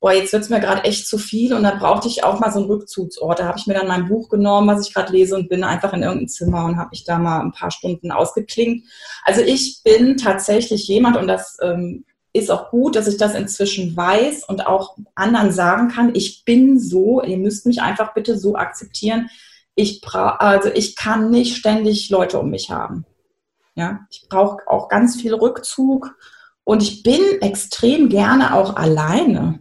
[0.00, 2.60] boah, jetzt wird's mir gerade echt zu viel und dann brauchte ich auch mal so
[2.60, 3.40] einen Rückzugsort.
[3.40, 5.92] Da habe ich mir dann mein Buch genommen, was ich gerade lese und bin einfach
[5.92, 8.84] in irgendein Zimmer und habe mich da mal ein paar Stunden ausgeklingt.
[9.24, 13.96] Also ich bin tatsächlich jemand und das ähm, ist auch gut, dass ich das inzwischen
[13.96, 18.56] weiß und auch anderen sagen kann, ich bin so, ihr müsst mich einfach bitte so
[18.56, 19.28] akzeptieren.
[19.74, 23.04] Ich bra also ich kann nicht ständig Leute um mich haben.
[23.74, 26.14] Ja, ich brauche auch ganz viel Rückzug
[26.64, 29.60] und ich bin extrem gerne auch alleine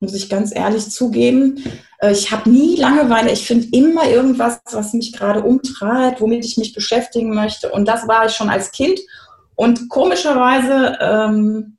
[0.00, 1.62] muss ich ganz ehrlich zugeben.
[1.98, 3.32] Äh, ich habe nie Langeweile.
[3.32, 7.70] Ich finde immer irgendwas, was mich gerade umtreibt, womit ich mich beschäftigen möchte.
[7.70, 9.00] Und das war ich schon als Kind.
[9.56, 11.78] Und komischerweise ähm,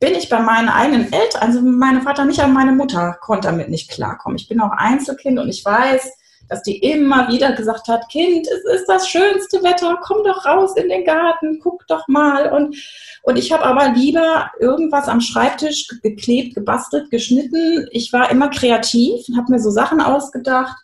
[0.00, 3.68] bin ich bei meinen eigenen Eltern, also meine Vater nicht, aber meine Mutter konnte damit
[3.68, 4.38] nicht klarkommen.
[4.38, 6.10] Ich bin auch Einzelkind und ich weiß,
[6.50, 10.72] dass die immer wieder gesagt hat, Kind, es ist das schönste Wetter, komm doch raus
[10.76, 12.52] in den Garten, guck doch mal.
[12.52, 12.76] Und,
[13.22, 17.86] und ich habe aber lieber irgendwas am Schreibtisch geklebt, gebastelt, geschnitten.
[17.92, 20.76] Ich war immer kreativ und habe mir so Sachen ausgedacht.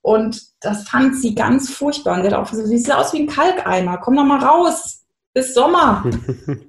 [0.00, 2.14] Und das fand sie ganz furchtbar.
[2.14, 5.02] Und sie hat auch gesagt, sie sieht aus wie ein Kalkeimer, komm doch mal raus,
[5.34, 6.04] bis Sommer.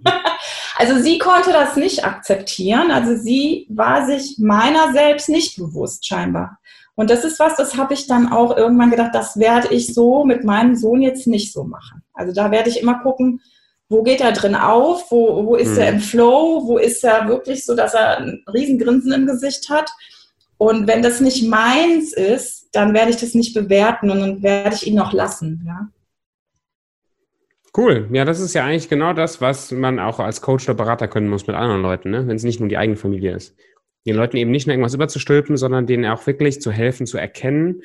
[0.78, 2.90] also sie konnte das nicht akzeptieren.
[2.90, 6.58] Also sie war sich meiner selbst nicht bewusst scheinbar.
[6.96, 10.26] Und das ist was, das habe ich dann auch irgendwann gedacht, das werde ich so
[10.26, 12.04] mit meinem Sohn jetzt nicht so machen.
[12.14, 13.42] Also da werde ich immer gucken,
[13.90, 15.80] wo geht er drin auf, wo, wo ist mhm.
[15.80, 19.90] er im Flow, wo ist er wirklich so, dass er ein Riesengrinsen im Gesicht hat.
[20.58, 24.76] Und wenn das nicht meins ist, dann werde ich das nicht bewerten und dann werde
[24.76, 25.64] ich ihn noch lassen.
[25.66, 25.90] Ja.
[27.76, 28.08] Cool.
[28.12, 31.30] Ja, das ist ja eigentlich genau das, was man auch als Coach oder Berater können
[31.30, 32.28] muss mit anderen Leuten, ne?
[32.28, 33.56] wenn es nicht nur die eigene Familie ist
[34.06, 37.82] den Leuten eben nicht nur irgendwas überzustülpen, sondern denen auch wirklich zu helfen, zu erkennen,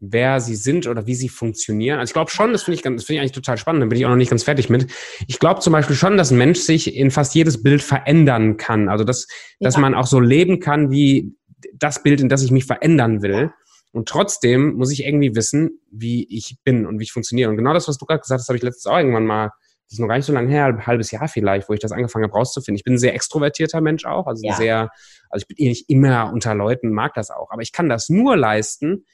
[0.00, 1.98] wer sie sind oder wie sie funktionieren.
[1.98, 3.86] Also ich glaube schon, das finde ich, ganz, das finde ich eigentlich total spannend, da
[3.86, 4.90] bin ich auch noch nicht ganz fertig mit.
[5.26, 8.88] Ich glaube zum Beispiel schon, dass ein Mensch sich in fast jedes Bild verändern kann.
[8.88, 9.26] Also dass,
[9.58, 9.66] ja.
[9.66, 11.34] dass man auch so leben kann wie
[11.74, 13.50] das Bild, in das ich mich verändern will.
[13.92, 17.48] Und trotzdem muss ich irgendwie wissen, wie ich bin und wie ich funktioniere.
[17.48, 19.52] Und genau das, was du gerade gesagt hast, habe ich letztens auch irgendwann mal
[19.86, 21.92] das ist noch gar nicht so lange her, ein halbes Jahr vielleicht, wo ich das
[21.92, 22.76] angefangen habe rauszufinden.
[22.76, 24.54] Ich bin ein sehr extrovertierter Mensch auch, also ja.
[24.54, 24.90] sehr,
[25.30, 28.08] also ich bin eh nicht immer unter Leuten, mag das auch, aber ich kann das
[28.08, 29.04] nur leisten,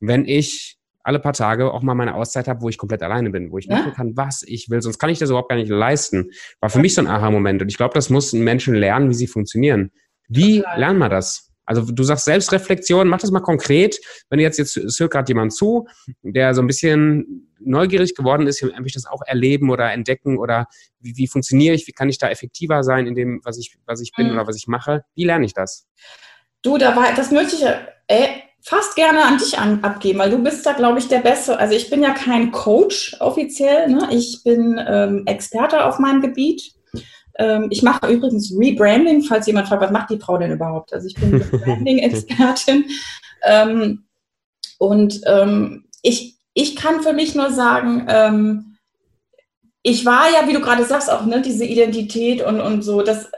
[0.00, 3.50] wenn ich alle paar Tage auch mal meine Auszeit habe, wo ich komplett alleine bin,
[3.50, 3.78] wo ich ja?
[3.78, 4.82] machen kann, was ich will.
[4.82, 6.30] Sonst kann ich das überhaupt gar nicht leisten.
[6.60, 7.62] War für mich so ein Aha-Moment.
[7.62, 9.90] Und ich glaube, das muss Menschen lernen, wie sie funktionieren.
[10.28, 11.47] Wie lernen wir das?
[11.68, 14.00] Also du sagst Selbstreflexion, mach das mal konkret.
[14.30, 15.86] Wenn jetzt jetzt hört gerade jemand zu,
[16.22, 20.66] der so ein bisschen neugierig geworden ist, möchte ich das auch erleben oder entdecken oder
[20.98, 24.00] wie, wie funktioniere ich, wie kann ich da effektiver sein in dem, was ich, was
[24.00, 24.32] ich bin mhm.
[24.32, 25.04] oder was ich mache?
[25.14, 25.86] Wie lerne ich das?
[26.62, 27.64] Du, da war, das möchte ich
[28.06, 28.28] äh,
[28.62, 31.58] fast gerne an dich an, abgeben, weil du bist da, glaube ich, der Beste.
[31.58, 34.08] Also ich bin ja kein Coach offiziell, ne?
[34.10, 36.77] ich bin ähm, Experte auf meinem Gebiet
[37.38, 40.92] ähm, ich mache übrigens Rebranding, falls jemand fragt, was macht die Frau denn überhaupt?
[40.92, 42.84] Also ich bin Rebranding-Expertin.
[43.44, 44.04] ähm,
[44.78, 48.76] und ähm, ich, ich kann für mich nur sagen, ähm,
[49.82, 53.30] ich war ja, wie du gerade sagst, auch ne, diese Identität und, und so, dass,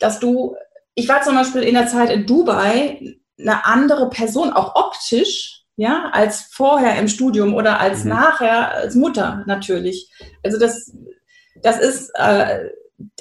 [0.00, 0.56] dass du,
[0.94, 6.10] ich war zum Beispiel in der Zeit in Dubai eine andere Person, auch optisch, ja,
[6.12, 8.10] als vorher im Studium oder als mhm.
[8.10, 10.10] nachher als Mutter natürlich.
[10.44, 10.92] Also das,
[11.62, 12.68] das ist äh,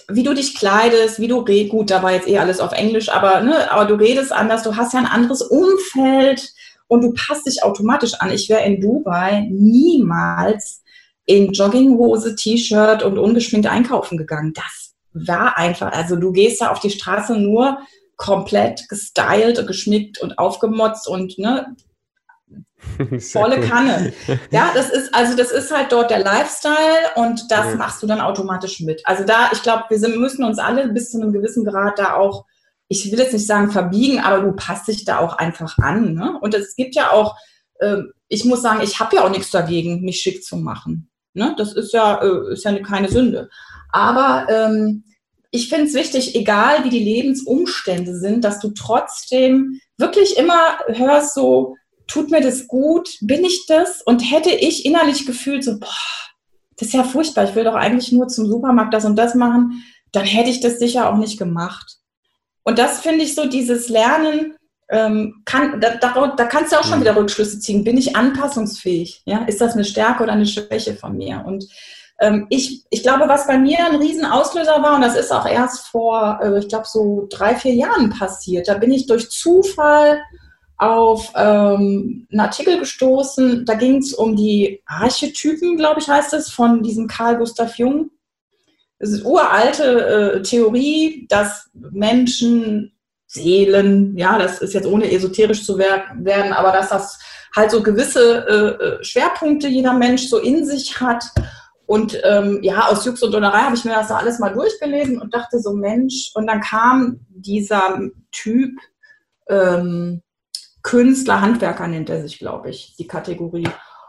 [0.08, 3.10] wie du dich kleidest, wie du redest, gut, da war jetzt eh alles auf Englisch,
[3.10, 6.54] aber, ne, aber du redest anders, du hast ja ein anderes Umfeld
[6.88, 8.32] und du passt dich automatisch an.
[8.32, 10.84] Ich wäre in Dubai niemals
[11.26, 14.54] in Jogginghose, T-Shirt und ungeschminkt einkaufen gegangen.
[14.54, 17.80] Das war einfach, also du gehst da auf die Straße nur
[18.18, 21.76] komplett gestylt, geschmickt und aufgemotzt und ne,
[23.20, 23.68] Volle cool.
[23.68, 24.14] Kanne.
[24.52, 27.76] Ja, das ist, also das ist halt dort der Lifestyle und das ja.
[27.76, 29.02] machst du dann automatisch mit.
[29.06, 32.16] Also da, ich glaube, wir sind, müssen uns alle bis zu einem gewissen Grad da
[32.16, 32.46] auch,
[32.88, 36.14] ich will jetzt nicht sagen verbiegen, aber du passt dich da auch einfach an.
[36.14, 36.38] Ne?
[36.42, 37.36] Und es gibt ja auch,
[37.80, 41.10] äh, ich muss sagen, ich habe ja auch nichts dagegen, mich schick zu machen.
[41.34, 41.56] Ne?
[41.58, 43.50] Das ist ja, äh, ist ja keine Sünde.
[43.92, 45.04] Aber ähm,
[45.56, 51.36] ich finde es wichtig, egal wie die Lebensumstände sind, dass du trotzdem wirklich immer hörst,
[51.36, 51.76] so,
[52.08, 54.02] tut mir das gut, bin ich das?
[54.02, 55.90] Und hätte ich innerlich gefühlt, so, boah,
[56.78, 59.84] das ist ja furchtbar, ich will doch eigentlich nur zum Supermarkt das und das machen,
[60.12, 61.98] dann hätte ich das sicher auch nicht gemacht.
[62.64, 64.56] Und das finde ich so, dieses Lernen,
[64.90, 67.02] ähm, kann, da, da, da, kannst du auch schon mhm.
[67.02, 67.84] wieder Rückschlüsse ziehen.
[67.84, 69.24] Bin ich anpassungsfähig?
[69.26, 69.44] Ja?
[69.46, 71.44] Ist das eine Stärke oder eine Schwäche von mir?
[71.46, 71.66] Und
[72.20, 75.88] ähm, ich, ich glaube, was bei mir ein Riesenauslöser war, und das ist auch erst
[75.88, 80.22] vor, äh, ich glaube, so drei, vier Jahren passiert, da bin ich durch Zufall
[80.84, 86.50] auf ähm, einen Artikel gestoßen, da ging es um die Archetypen, glaube ich, heißt es,
[86.50, 88.10] von diesem Carl Gustav Jung.
[89.00, 92.90] Es ist uralte äh, Theorie, dass Menschen,
[93.28, 97.20] Seelen, ja, das ist jetzt ohne esoterisch zu werden, aber dass das
[97.56, 101.24] halt so gewisse äh, äh, Schwerpunkte jeder Mensch so in sich hat.
[101.86, 105.34] Und ähm, ja, aus Jux und Donnerei habe ich mir das alles mal durchgelesen und
[105.34, 108.00] dachte so, Mensch, und dann kam dieser
[108.32, 108.72] Typ,
[109.50, 110.22] ähm,
[110.84, 113.68] Künstler, Handwerker nennt er sich, glaube ich, die Kategorie.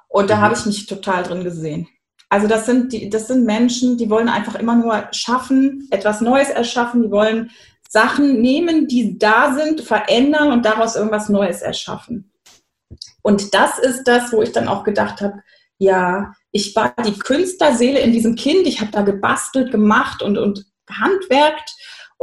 [0.08, 0.40] Und da mhm.
[0.40, 1.88] habe ich mich total drin gesehen.
[2.28, 6.48] Also das sind, die, das sind Menschen, die wollen einfach immer nur schaffen, etwas Neues
[6.50, 7.50] erschaffen, die wollen
[7.88, 12.32] Sachen nehmen, die da sind, verändern und daraus irgendwas Neues erschaffen.
[13.22, 15.42] Und das ist das, wo ich dann auch gedacht habe,
[15.78, 20.64] ja, ich war die Künstlerseele in diesem Kind, ich habe da gebastelt, gemacht und, und
[20.90, 21.74] handwerkt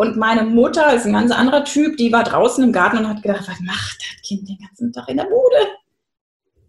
[0.02, 3.22] und meine Mutter ist ein ganz anderer Typ, die war draußen im Garten und hat
[3.22, 5.68] gedacht, was macht das Kind den ganzen Tag in der Bude?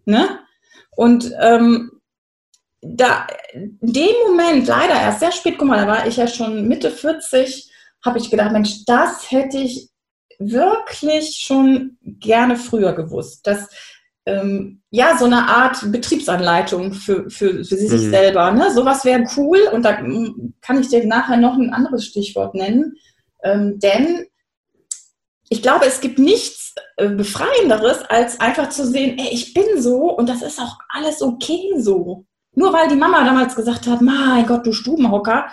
[0.05, 0.37] Ne?
[0.95, 1.93] Und ähm,
[2.81, 6.67] da, in dem Moment, leider erst sehr spät, guck mal, da war ich ja schon
[6.67, 7.71] Mitte 40,
[8.05, 9.89] habe ich gedacht, Mensch, das hätte ich
[10.37, 13.47] wirklich schon gerne früher gewusst.
[13.47, 13.67] Dass,
[14.27, 18.11] ähm, ja, so eine Art Betriebsanleitung für, für, für sich mhm.
[18.11, 18.51] selber.
[18.51, 18.71] Ne?
[18.71, 19.93] Sowas wäre cool und da
[20.61, 22.95] kann ich dir nachher noch ein anderes Stichwort nennen.
[23.43, 24.25] Ähm, denn
[25.49, 30.11] ich glaube, es gibt nichts äh, Befreienderes, als einfach zu sehen, ey, ich bin so
[30.11, 32.25] und das ist auch alles okay so.
[32.55, 35.47] Nur weil die Mama damals gesagt hat, mein Gott, du Stubenhocker,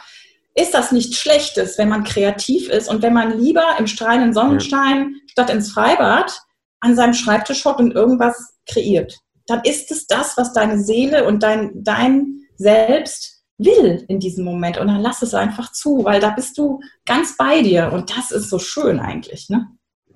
[0.55, 5.14] ist das nichts Schlechtes, wenn man kreativ ist und wenn man lieber im strahlenden Sonnenstein
[5.14, 5.20] ja.
[5.29, 6.40] statt ins Freibad
[6.81, 9.18] an seinem Schreibtisch hockt und irgendwas kreiert.
[9.46, 14.79] Dann ist es das, was deine Seele und dein, dein Selbst will in diesem Moment
[14.79, 18.31] und dann lass es einfach zu, weil da bist du ganz bei dir und das
[18.31, 19.49] ist so schön eigentlich.
[19.49, 19.68] Ne?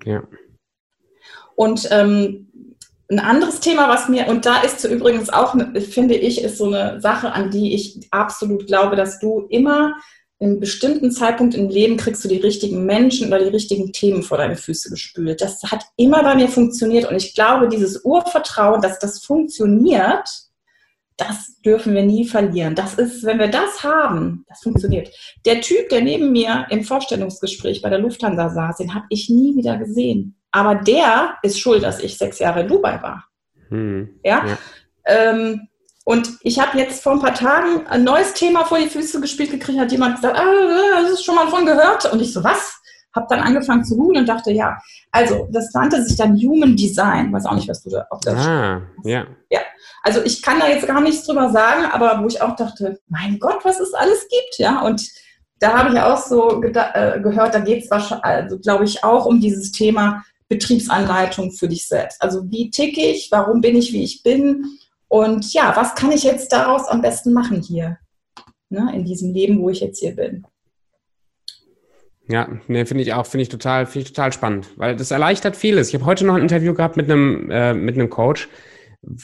[0.03, 0.23] Ja.
[1.55, 2.51] Und ähm,
[3.09, 5.55] ein anderes Thema, was mir, und da ist übrigens auch,
[5.89, 9.93] finde ich, ist so eine Sache, an die ich absolut glaube, dass du immer
[10.39, 14.37] in bestimmten Zeitpunkt im Leben kriegst du die richtigen Menschen oder die richtigen Themen vor
[14.37, 15.39] deine Füße gespült.
[15.39, 20.27] Das hat immer bei mir funktioniert und ich glaube, dieses Urvertrauen, dass das funktioniert,
[21.17, 22.75] das dürfen wir nie verlieren.
[22.75, 25.09] Das ist, wenn wir das haben, das funktioniert.
[25.45, 29.55] Der Typ, der neben mir im Vorstellungsgespräch bei der Lufthansa saß, den habe ich nie
[29.55, 30.37] wieder gesehen.
[30.51, 33.25] Aber der ist schuld, dass ich sechs Jahre in Dubai war.
[33.69, 34.19] Hm.
[34.23, 34.45] Ja.
[34.45, 34.57] ja.
[35.05, 35.67] Ähm,
[36.05, 39.51] und ich habe jetzt vor ein paar Tagen ein neues Thema vor die Füße gespielt
[39.51, 42.11] gekriegt, hat jemand gesagt, ah, das ist schon mal von gehört.
[42.11, 42.79] Und ich so, was?
[43.15, 44.77] Habe dann angefangen zu googeln und dachte, ja,
[45.11, 47.31] also das nannte sich dann Human Design.
[47.31, 49.25] Weiß auch nicht, was du da auf das Ah, ja.
[49.49, 49.61] Ja,
[50.05, 53.39] also ich kann da jetzt gar nichts drüber sagen, aber wo ich auch dachte, mein
[53.39, 54.81] Gott, was es alles gibt, ja.
[54.81, 55.03] Und
[55.57, 59.25] da habe ich auch so äh, gehört, da geht es wahrscheinlich, also glaube ich, auch
[59.25, 62.21] um dieses Thema Betriebsanleitung für dich selbst.
[62.21, 66.21] Also wie ticke ich, warum bin ich, wie ich bin und ja, was kann ich
[66.21, 67.97] jetzt daraus am besten machen hier,
[68.69, 70.45] ne, in diesem Leben, wo ich jetzt hier bin.
[72.27, 75.55] Ja, ne, finde ich auch, finde ich total, finde ich total spannend, weil das erleichtert
[75.55, 75.87] vieles.
[75.87, 78.49] Ich habe heute noch ein Interview gehabt mit einem, äh, mit einem Coach,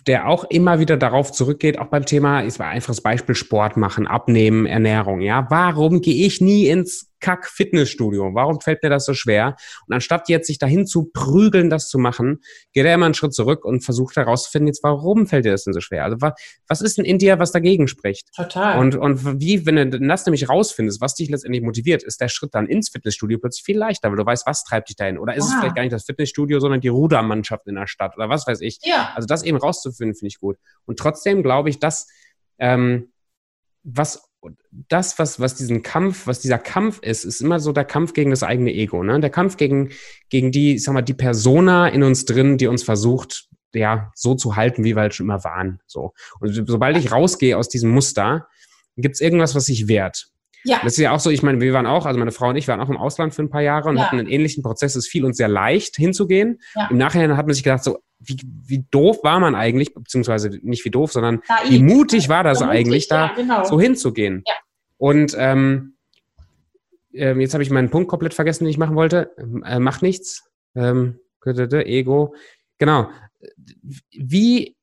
[0.07, 4.07] der auch immer wieder darauf zurückgeht, auch beim Thema, ich war einfaches Beispiel Sport machen,
[4.07, 5.47] abnehmen, Ernährung, ja.
[5.49, 8.33] Warum gehe ich nie ins Kack-Fitnessstudio.
[8.33, 9.55] Warum fällt mir das so schwer?
[9.87, 12.41] Und anstatt jetzt sich dahin zu prügeln, das zu machen,
[12.73, 15.73] geht er immer einen Schritt zurück und versucht herauszufinden, jetzt warum fällt dir das denn
[15.73, 16.03] so schwer?
[16.03, 16.33] Also was,
[16.67, 18.33] was ist denn in dir, was dagegen spricht?
[18.35, 18.79] Total.
[18.79, 22.53] Und, und wie, wenn du das nämlich rausfindest, was dich letztendlich motiviert, ist der Schritt
[22.53, 25.17] dann ins Fitnessstudio plötzlich viel leichter, weil du weißt, was treibt dich dahin?
[25.17, 25.53] Oder ist ah.
[25.53, 28.61] es vielleicht gar nicht das Fitnessstudio, sondern die Rudermannschaft in der Stadt oder was weiß
[28.61, 28.79] ich?
[28.83, 29.11] Ja.
[29.15, 30.57] Also das eben rauszufinden, finde ich gut.
[30.85, 32.07] Und trotzdem glaube ich, dass
[32.57, 33.11] ähm,
[33.83, 34.30] was
[34.71, 38.31] das, was, was diesen Kampf, was dieser Kampf ist, ist immer so der Kampf gegen
[38.31, 39.19] das eigene Ego, ne?
[39.19, 39.91] Der Kampf gegen,
[40.29, 44.35] gegen die, ich sag mal, die Persona in uns drin, die uns versucht, ja, so
[44.35, 45.79] zu halten, wie wir halt schon immer waren.
[45.87, 46.13] So.
[46.39, 48.47] Und sobald ich rausgehe aus diesem Muster,
[48.97, 50.27] gibt es irgendwas, was sich wehrt.
[50.63, 50.79] Ja.
[50.83, 52.67] Das ist ja auch so, ich meine, wir waren auch, also meine Frau und ich
[52.67, 54.05] waren auch im Ausland für ein paar Jahre und ja.
[54.05, 54.95] hatten einen ähnlichen Prozess.
[54.95, 56.59] Es fiel uns sehr leicht hinzugehen.
[56.75, 56.89] Ja.
[56.89, 60.85] Im Nachhinein hat man sich gedacht, so, wie, wie doof war man eigentlich, beziehungsweise nicht
[60.85, 61.69] wie doof, sondern Naiv.
[61.71, 63.63] wie mutig war das so eigentlich, da ja, genau.
[63.63, 64.43] so hinzugehen.
[64.45, 64.53] Ja.
[64.97, 65.95] Und ähm,
[67.13, 69.31] äh, jetzt habe ich meinen Punkt komplett vergessen, den ich machen wollte.
[69.65, 70.49] Äh, macht nichts.
[70.75, 72.35] Ähm, Ego.
[72.77, 73.09] Genau.
[74.11, 74.75] Wie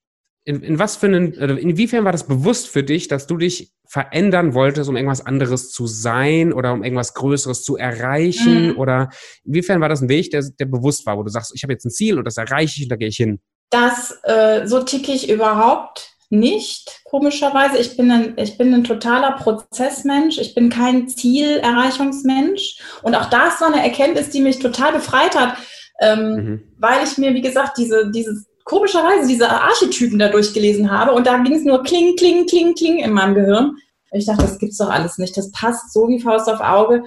[0.49, 4.55] in, in was für einen, inwiefern war das bewusst für dich, dass du dich verändern
[4.55, 8.69] wolltest, um irgendwas anderes zu sein oder um irgendwas Größeres zu erreichen?
[8.69, 8.79] Mhm.
[8.79, 9.11] Oder
[9.45, 11.85] inwiefern war das ein Weg, der, der bewusst war, wo du sagst, ich habe jetzt
[11.85, 13.41] ein Ziel und das erreiche ich und da gehe ich hin?
[13.69, 17.77] Das, äh, so ticke ich überhaupt nicht, komischerweise.
[17.77, 20.39] Ich bin, ein, ich bin ein totaler Prozessmensch.
[20.39, 22.79] Ich bin kein Zielerreichungsmensch.
[23.03, 25.59] Und auch das war eine Erkenntnis, die mich total befreit hat,
[26.01, 26.63] ähm, mhm.
[26.79, 31.39] weil ich mir, wie gesagt, diese, dieses komischerweise diese Archetypen da durchgelesen habe und da
[31.39, 33.77] ging es nur kling, kling, kling, kling in meinem Gehirn.
[34.13, 35.37] Ich dachte, das gibt's doch alles nicht.
[35.37, 37.03] Das passt so wie Faust auf Auge.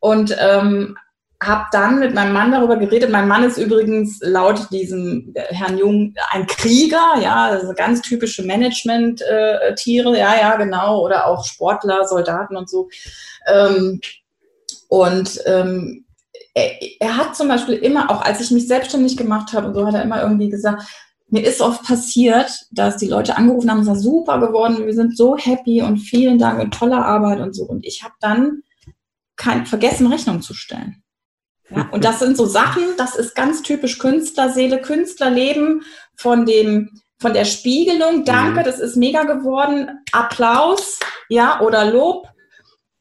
[0.00, 0.96] Und ähm,
[1.42, 3.10] habe dann mit meinem Mann darüber geredet.
[3.10, 8.42] Mein Mann ist übrigens laut diesem äh, Herrn Jung ein Krieger, ja, also ganz typische
[8.44, 12.88] Management-Tiere, äh, ja, ja, genau, oder auch Sportler, Soldaten und so.
[13.46, 14.00] Ähm,
[14.88, 16.04] und ähm,
[16.54, 19.86] er, er, hat zum Beispiel immer, auch als ich mich selbstständig gemacht habe und so,
[19.86, 20.82] hat er immer irgendwie gesagt,
[21.28, 25.16] mir ist oft passiert, dass die Leute angerufen haben, es ist super geworden, wir sind
[25.16, 27.64] so happy und vielen Dank und tolle Arbeit und so.
[27.64, 28.62] Und ich habe dann
[29.36, 31.02] kein, vergessen, Rechnung zu stellen.
[31.70, 35.82] Ja, und das sind so Sachen, das ist ganz typisch Künstlerseele, Künstlerleben
[36.16, 38.26] von dem, von der Spiegelung.
[38.26, 38.64] Danke, mhm.
[38.64, 40.02] das ist mega geworden.
[40.12, 40.98] Applaus,
[41.30, 42.28] ja, oder Lob.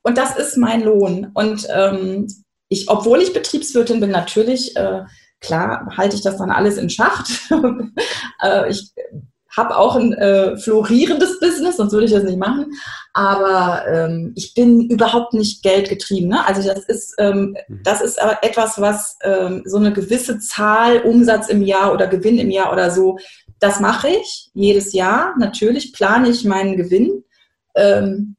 [0.04, 1.32] Und das ist mein Lohn.
[1.34, 2.28] Und ähm,
[2.72, 5.02] ich, obwohl ich Betriebswirtin bin, natürlich, äh,
[5.42, 7.30] klar, halte ich das dann alles in Schacht.
[8.42, 8.94] äh, ich
[9.58, 12.72] habe auch ein äh, florierendes Business, sonst würde ich das nicht machen.
[13.14, 16.30] Aber ähm, ich bin überhaupt nicht geldgetrieben.
[16.30, 16.48] Ne?
[16.48, 17.82] Also das ist, ähm, mhm.
[17.84, 22.40] das ist aber etwas, was ähm, so eine gewisse Zahl Umsatz im Jahr oder Gewinn
[22.40, 23.18] im Jahr oder so,
[23.60, 25.36] das mache ich jedes Jahr.
[25.38, 27.26] Natürlich plane ich meinen Gewinn.
[27.76, 28.38] Ähm,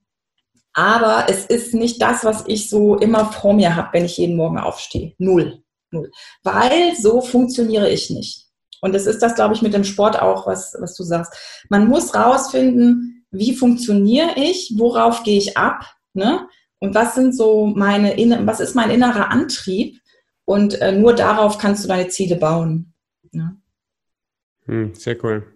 [0.74, 4.36] aber es ist nicht das, was ich so immer vor mir habe, wenn ich jeden
[4.36, 5.14] Morgen aufstehe.
[5.18, 5.62] Null.
[5.90, 6.10] Null.
[6.42, 8.46] Weil so funktioniere ich nicht.
[8.80, 11.64] Und das ist das, glaube ich, mit dem Sport auch, was, was du sagst.
[11.68, 16.48] Man muss rausfinden, wie funktioniere ich, worauf gehe ich ab, ne?
[16.80, 20.00] Und was sind so meine, was ist mein innerer Antrieb?
[20.44, 22.92] Und äh, nur darauf kannst du deine Ziele bauen.
[23.30, 23.56] Ne?
[24.64, 25.46] Hm, sehr cool.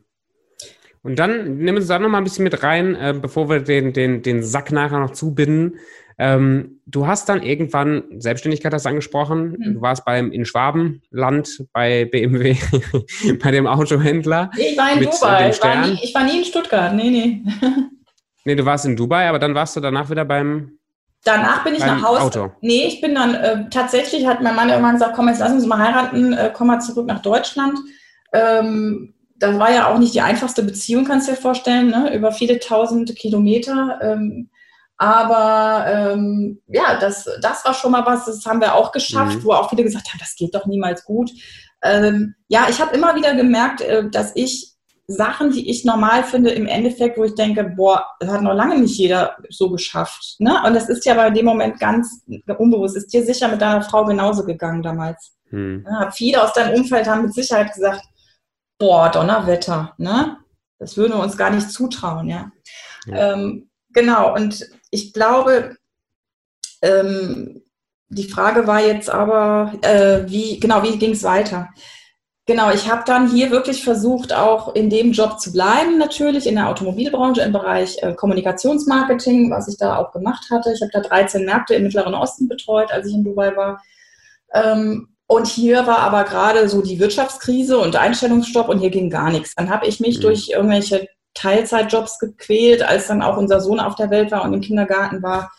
[1.07, 3.93] Und dann nehmen wir da noch mal ein bisschen mit rein, äh, bevor wir den,
[3.93, 5.77] den, den Sack nachher noch zubinden.
[6.19, 9.75] Ähm, du hast dann irgendwann, Selbstständigkeit hast du angesprochen, mhm.
[9.75, 12.57] du warst beim in Schwabenland bei BMW,
[13.41, 14.51] bei dem Autohändler.
[14.57, 17.43] Ich war in Dubai, ich war, nie, ich war nie in Stuttgart, nee, nee.
[18.45, 20.73] nee, du warst in Dubai, aber dann warst du danach wieder beim
[21.23, 22.21] Danach bin ich nach Hause.
[22.21, 22.53] Auto.
[22.63, 25.67] Nee, ich bin dann äh, tatsächlich, hat mein Mann irgendwann gesagt, komm, jetzt lass uns
[25.67, 27.79] mal heiraten, äh, komm mal zurück nach Deutschland.
[28.33, 32.15] Ähm, das war ja auch nicht die einfachste Beziehung, kannst du dir vorstellen, ne?
[32.15, 33.99] über viele tausend Kilometer.
[34.03, 34.51] Ähm,
[34.99, 39.45] aber ähm, ja, das, das war schon mal was, das haben wir auch geschafft, mhm.
[39.45, 41.31] wo auch viele gesagt haben, das geht doch niemals gut.
[41.83, 44.73] Ähm, ja, ich habe immer wieder gemerkt, äh, dass ich
[45.09, 48.79] Sachen, die ich normal finde, im Endeffekt, wo ich denke, boah, das hat noch lange
[48.81, 50.37] nicht jeder so geschafft.
[50.39, 50.61] Ne?
[50.67, 52.25] Und das ist ja bei dem Moment ganz
[52.59, 52.97] unbewusst.
[52.97, 55.33] Ist dir sicher mit deiner Frau genauso gegangen damals?
[55.51, 55.87] Mhm.
[55.89, 58.03] Ja, viele aus deinem Umfeld haben mit Sicherheit gesagt,
[58.79, 60.39] boah, Donnerwetter, ne?
[60.79, 62.51] Das würden wir uns gar nicht zutrauen, ja.
[63.07, 63.33] ja.
[63.33, 65.77] Ähm, genau, und ich glaube,
[66.83, 67.63] ähm,
[68.09, 71.69] die Frage war jetzt aber, äh, wie, genau, wie ging es weiter?
[72.49, 76.55] Genau, ich habe dann hier wirklich versucht, auch in dem Job zu bleiben, natürlich in
[76.55, 80.73] der Automobilbranche im Bereich äh, Kommunikationsmarketing, was ich da auch gemacht hatte.
[80.73, 83.83] Ich habe da 13 Märkte im Mittleren Osten betreut, als ich in Dubai war.
[84.55, 89.31] Ähm, und hier war aber gerade so die Wirtschaftskrise und Einstellungsstopp und hier ging gar
[89.31, 89.55] nichts.
[89.57, 90.23] Dann habe ich mich mhm.
[90.23, 94.61] durch irgendwelche Teilzeitjobs gequält, als dann auch unser Sohn auf der Welt war und im
[94.61, 95.53] Kindergarten war.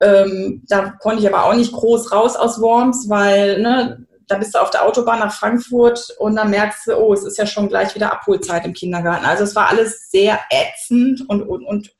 [0.00, 4.54] Ähm, da konnte ich aber auch nicht groß raus aus Worms, weil ne, da bist
[4.54, 7.68] du auf der Autobahn nach Frankfurt und dann merkst du, oh, es ist ja schon
[7.68, 9.26] gleich wieder Abholzeit im Kindergarten.
[9.26, 11.90] Also es war alles sehr ätzend und, und, und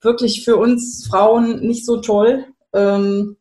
[0.00, 2.46] wirklich für uns Frauen nicht so toll.
[2.74, 3.36] Ähm,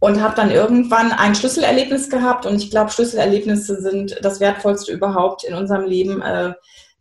[0.00, 5.44] und habe dann irgendwann ein Schlüsselerlebnis gehabt und ich glaube, Schlüsselerlebnisse sind das Wertvollste überhaupt
[5.44, 6.20] in unserem Leben.
[6.22, 6.54] Äh,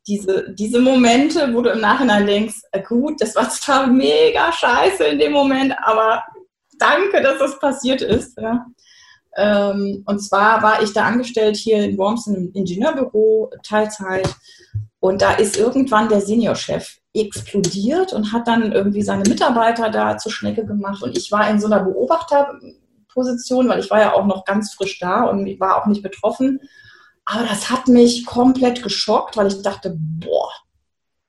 [0.06, 5.06] diese, diese Momente, wo du im Nachhinein denkst, äh, gut, das war zwar mega scheiße
[5.06, 6.24] in dem Moment, aber
[6.78, 8.38] danke, dass das passiert ist.
[8.38, 8.66] Ja.
[9.38, 14.28] Ähm, und zwar war ich da angestellt hier in Worms im Ingenieurbüro, Teilzeit.
[15.00, 20.32] Und da ist irgendwann der Seniorchef explodiert und hat dann irgendwie seine Mitarbeiter da zur
[20.32, 21.02] Schnecke gemacht.
[21.02, 21.86] Und ich war in so einer
[23.10, 26.04] Beobachterposition, weil ich war ja auch noch ganz frisch da und ich war auch nicht
[26.04, 26.60] betroffen.
[27.26, 30.50] Aber das hat mich komplett geschockt, weil ich dachte, boah,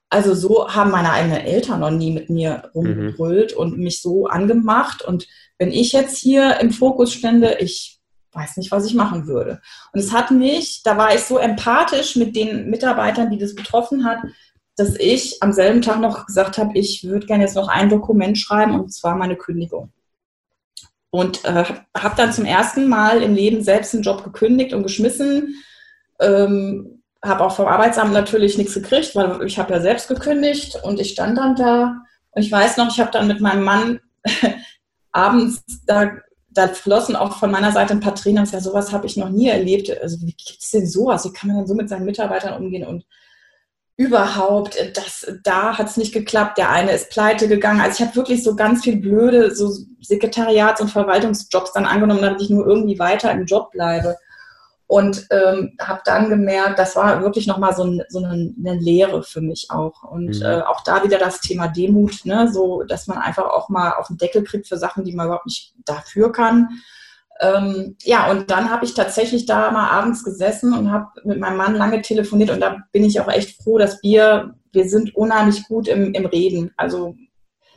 [0.09, 3.59] also so haben meine eigenen Eltern noch nie mit mir rumgebrüllt mhm.
[3.59, 5.03] und mich so angemacht.
[5.03, 5.28] Und
[5.59, 7.99] wenn ich jetzt hier im Fokus stände, ich
[8.33, 9.61] weiß nicht, was ich machen würde.
[9.93, 14.05] Und es hat mich, da war ich so empathisch mit den Mitarbeitern, die das betroffen
[14.05, 14.18] hat,
[14.76, 18.39] dass ich am selben Tag noch gesagt habe, ich würde gerne jetzt noch ein Dokument
[18.39, 19.93] schreiben und zwar meine Kündigung.
[21.11, 21.65] Und äh,
[21.97, 25.55] habe dann zum ersten Mal im Leben selbst einen Job gekündigt und geschmissen.
[26.21, 31.01] Ähm, habe auch vom Arbeitsamt natürlich nichts gekriegt, weil ich habe ja selbst gekündigt und
[31.01, 34.01] ich stand dann da und ich weiß noch, ich habe dann mit meinem Mann
[35.13, 36.13] abends da
[36.53, 38.45] da flossen auch von meiner Seite ein paar Tränen.
[38.45, 39.91] Ja, sowas habe ich noch nie erlebt.
[40.03, 41.25] Also wie gibt es denn sowas?
[41.25, 42.87] Wie kann man denn so mit seinen Mitarbeitern umgehen?
[42.87, 43.07] Und
[44.01, 46.57] überhaupt, das, da hat es nicht geklappt.
[46.57, 47.82] Der eine ist pleite gegangen.
[47.82, 49.68] Also ich habe wirklich so ganz viel blöde so
[50.01, 54.16] Sekretariats- und Verwaltungsjobs dann angenommen, damit ich nur irgendwie weiter im Job bleibe.
[54.86, 59.22] Und ähm, habe dann gemerkt, das war wirklich nochmal so, ein, so eine, eine, Lehre
[59.22, 60.03] für mich auch.
[60.03, 60.46] Und mhm.
[60.46, 62.51] äh, auch da wieder das Thema Demut, ne?
[62.51, 65.44] so dass man einfach auch mal auf den Deckel kriegt für Sachen, die man überhaupt
[65.44, 66.70] nicht dafür kann.
[67.41, 71.57] Ähm, ja, und dann habe ich tatsächlich da mal abends gesessen und habe mit meinem
[71.57, 75.66] Mann lange telefoniert und da bin ich auch echt froh, dass wir, wir sind unheimlich
[75.66, 76.70] gut im, im Reden.
[76.76, 77.16] Also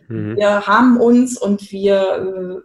[0.09, 0.35] mhm.
[0.35, 1.95] wir haben uns und wir,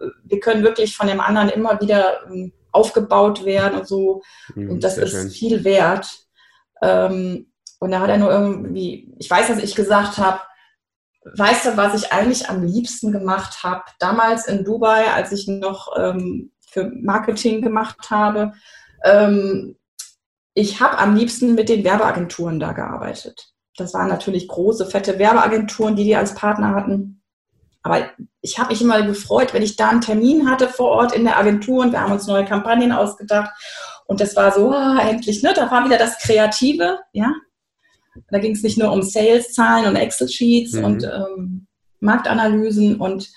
[0.00, 4.22] äh, wir können wirklich von dem anderen immer wieder ähm, aufgebaut werden und so.
[4.56, 5.30] Mhm, und das ist schön.
[5.30, 6.26] viel wert.
[6.82, 10.40] Ähm, und da hat er nur irgendwie, ich weiß, dass ich gesagt habe,
[11.36, 13.84] weißt du, was ich eigentlich am liebsten gemacht habe?
[14.00, 18.52] Damals in Dubai, als ich noch ähm, für Marketing gemacht habe,
[19.04, 19.76] ähm,
[20.54, 23.52] ich habe am liebsten mit den Werbeagenturen da gearbeitet.
[23.76, 27.22] Das waren natürlich große, fette Werbeagenturen, die die als Partner hatten.
[27.82, 28.08] Aber
[28.40, 31.38] ich habe mich immer gefreut, wenn ich da einen Termin hatte vor Ort in der
[31.38, 33.50] Agentur und wir haben uns neue Kampagnen ausgedacht.
[34.06, 35.52] Und das war so, ah, endlich, ne?
[35.54, 37.32] Da war wieder das Kreative, ja.
[38.30, 40.84] Da ging es nicht nur um Sales-Zahlen und Excel-Sheets mhm.
[40.84, 41.66] und ähm,
[42.00, 42.96] Marktanalysen.
[42.96, 43.30] Und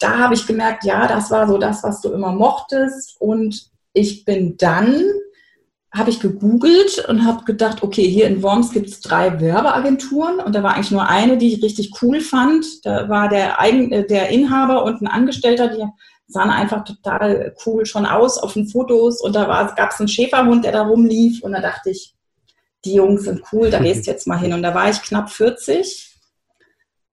[0.00, 3.16] da habe ich gemerkt, ja, das war so das, was du immer mochtest.
[3.20, 5.04] Und ich bin dann
[5.92, 10.54] habe ich gegoogelt und habe gedacht, okay, hier in Worms gibt es drei Werbeagenturen und
[10.54, 12.64] da war eigentlich nur eine, die ich richtig cool fand.
[12.84, 15.84] Da war der, Eigen, äh, der Inhaber und ein Angestellter, die
[16.28, 20.64] sahen einfach total cool schon aus auf den Fotos und da gab es einen Schäferhund,
[20.64, 22.14] der da rumlief und da dachte ich,
[22.84, 24.52] die Jungs sind cool, da gehst du jetzt mal hin.
[24.52, 26.09] Und da war ich knapp 40,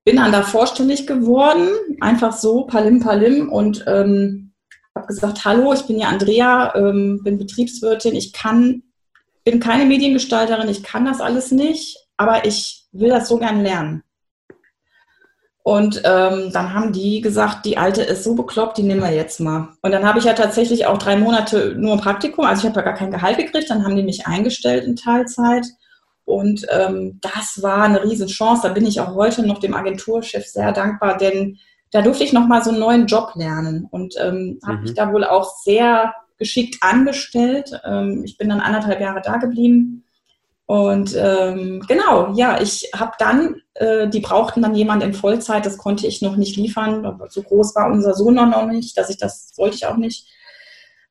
[0.07, 1.67] bin dann da vorstellig geworden,
[1.99, 4.53] einfach so, palim palim und ähm,
[4.95, 8.83] habe gesagt, hallo, ich bin ja Andrea, ähm, bin Betriebswirtin, ich kann,
[9.43, 14.01] bin keine Mediengestalterin, ich kann das alles nicht, aber ich will das so gern lernen.
[15.61, 19.41] Und ähm, dann haben die gesagt, die Alte ist so bekloppt, die nehmen wir jetzt
[19.41, 19.73] mal.
[19.81, 22.79] Und dann habe ich ja tatsächlich auch drei Monate nur ein Praktikum, also ich habe
[22.79, 25.65] ja gar kein Gehalt gekriegt, dann haben die mich eingestellt in Teilzeit.
[26.27, 28.67] Und ähm, das war eine Riesenchance.
[28.67, 31.57] Da bin ich auch heute noch dem Agenturchef sehr dankbar, denn
[31.91, 34.83] da durfte ich nochmal so einen neuen Job lernen und ähm, habe mhm.
[34.83, 37.79] mich da wohl auch sehr geschickt angestellt.
[37.85, 40.03] Ähm, ich bin dann anderthalb Jahre da geblieben.
[40.65, 45.77] Und ähm, genau, ja, ich habe dann, äh, die brauchten dann jemand in Vollzeit, das
[45.77, 47.21] konnte ich noch nicht liefern.
[47.29, 50.27] So groß war unser Sohn noch nicht, dass ich das wollte ich auch nicht.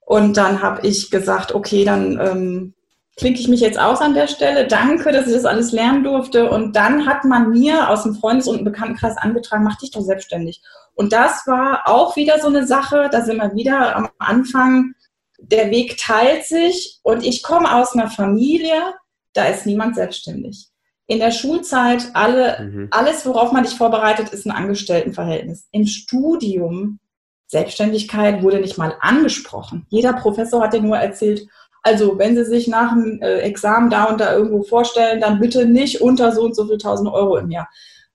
[0.05, 2.75] Und dann habe ich gesagt, okay, dann ähm,
[3.17, 4.67] klinke ich mich jetzt aus an der Stelle.
[4.67, 6.51] Danke, dass ich das alles lernen durfte.
[6.51, 10.62] Und dann hat man mir aus dem Freundes- und Bekanntenkreis angetragen, mach dich doch selbstständig.
[10.95, 14.95] Und das war auch wieder so eine Sache, da sind wir wieder am Anfang,
[15.39, 18.95] der Weg teilt sich und ich komme aus einer Familie,
[19.35, 20.69] da ist niemand selbstständig.
[21.07, 22.89] In der Schulzeit, alle, mhm.
[22.91, 25.69] alles, worauf man dich vorbereitet, ist ein Angestelltenverhältnis.
[25.71, 26.99] Im Studium,
[27.47, 29.87] Selbstständigkeit wurde nicht mal angesprochen.
[29.89, 31.47] Jeder Professor hat dir nur erzählt,
[31.87, 35.66] also, wenn Sie sich nach dem äh, Examen da und da irgendwo vorstellen, dann bitte
[35.66, 37.68] nicht unter so und so viel tausend Euro im Jahr.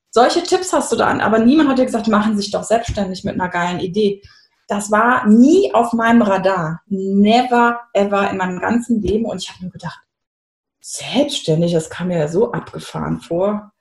[0.09, 3.23] Solche Tipps hast du dann, aber niemand hat dir gesagt, machen Sie sich doch selbstständig
[3.23, 4.23] mit einer geilen Idee.
[4.67, 6.81] Das war nie auf meinem Radar.
[6.87, 9.23] Never ever in meinem ganzen Leben.
[9.23, 10.01] Und ich habe mir gedacht,
[10.81, 13.71] selbstständig, das kam mir ja so abgefahren vor.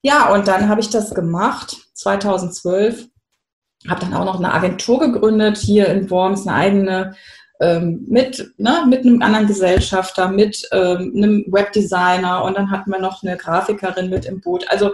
[0.00, 3.08] Ja, und dann habe ich das gemacht, 2012.
[3.90, 7.14] Habe dann auch noch eine Agentur gegründet, hier in Worms, eine eigene
[7.64, 13.00] ähm, mit, ne, mit einem anderen Gesellschafter, mit ähm, einem Webdesigner und dann hatten wir
[13.00, 14.66] noch eine Grafikerin mit im Boot.
[14.68, 14.92] Also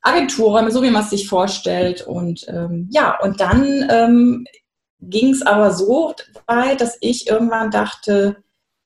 [0.00, 2.06] Agenturräume, so wie man es sich vorstellt.
[2.06, 4.46] Und ähm, ja, und dann ähm,
[5.00, 6.14] ging es aber so
[6.46, 8.36] weit, dass ich irgendwann dachte,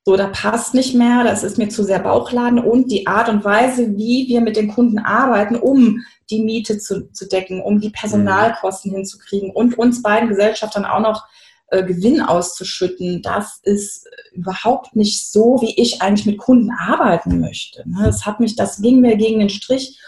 [0.07, 3.45] so, da passt nicht mehr, das ist mir zu sehr Bauchladen und die Art und
[3.45, 7.91] Weise, wie wir mit den Kunden arbeiten, um die Miete zu, zu decken, um die
[7.91, 8.97] Personalkosten mhm.
[8.97, 11.25] hinzukriegen und uns beiden Gesellschaftern auch noch
[11.69, 17.89] äh, Gewinn auszuschütten, das ist überhaupt nicht so, wie ich eigentlich mit Kunden arbeiten möchte.
[17.89, 18.03] Ne?
[18.05, 19.99] Das hat mich, das ging mir gegen den Strich.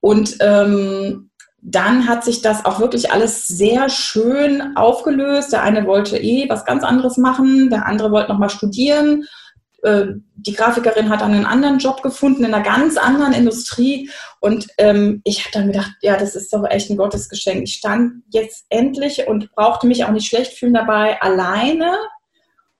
[0.00, 1.30] Und ähm,
[1.60, 5.52] dann hat sich das auch wirklich alles sehr schön aufgelöst.
[5.52, 9.24] Der eine wollte eh was ganz anderes machen, der andere wollte nochmal studieren.
[9.86, 14.10] Äh, die Grafikerin hat dann einen anderen Job gefunden in einer ganz anderen Industrie.
[14.40, 17.62] Und ähm, ich habe dann gedacht, ja, das ist doch echt ein Gottesgeschenk.
[17.62, 21.96] Ich stand jetzt endlich und brauchte mich auch nicht schlecht fühlen dabei, alleine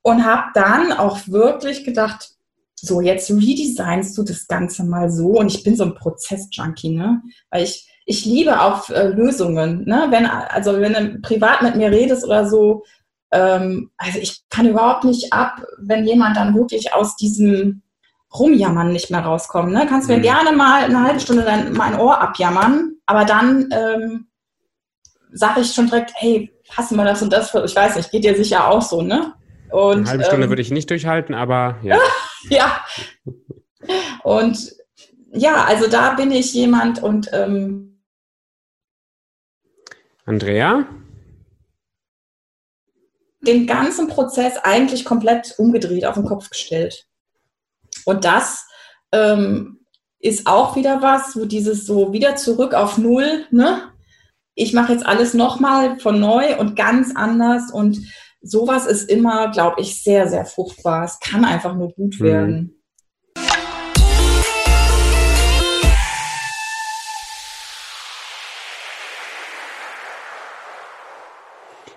[0.02, 2.30] und habe dann auch wirklich gedacht,
[2.74, 5.28] so, jetzt redesignst du das Ganze mal so.
[5.28, 7.22] Und ich bin so ein Prozess-Junkie, ne?
[7.50, 9.84] Weil ich ich liebe auch äh, Lösungen.
[9.84, 10.06] Ne?
[10.10, 12.84] Wenn, also wenn du privat mit mir redest oder so,
[13.36, 17.82] ähm, also ich kann überhaupt nicht ab, wenn jemand dann wirklich aus diesem
[18.34, 19.72] Rumjammern nicht mehr rauskommt.
[19.72, 19.86] Ne?
[19.88, 20.22] Kannst mir mhm.
[20.22, 24.26] gerne mal eine halbe Stunde dein, mein Ohr abjammern, aber dann ähm,
[25.32, 28.24] sage ich schon direkt, hey, passen wir das und das für, ich weiß nicht, geht
[28.24, 29.34] dir sicher auch so, ne?
[29.70, 31.98] Und, eine halbe Stunde ähm, würde ich nicht durchhalten, aber ja.
[32.48, 32.84] ja.
[34.22, 34.72] Und
[35.32, 38.00] ja, also da bin ich jemand und ähm,
[40.24, 40.86] Andrea?
[43.46, 47.06] Den ganzen Prozess eigentlich komplett umgedreht, auf den Kopf gestellt.
[48.04, 48.66] Und das
[49.12, 49.80] ähm,
[50.18, 53.92] ist auch wieder was, wo dieses so wieder zurück auf Null, ne?
[54.54, 57.98] Ich mache jetzt alles nochmal von neu und ganz anders und
[58.40, 61.04] sowas ist immer, glaube ich, sehr, sehr fruchtbar.
[61.04, 62.24] Es kann einfach nur gut mhm.
[62.24, 62.75] werden.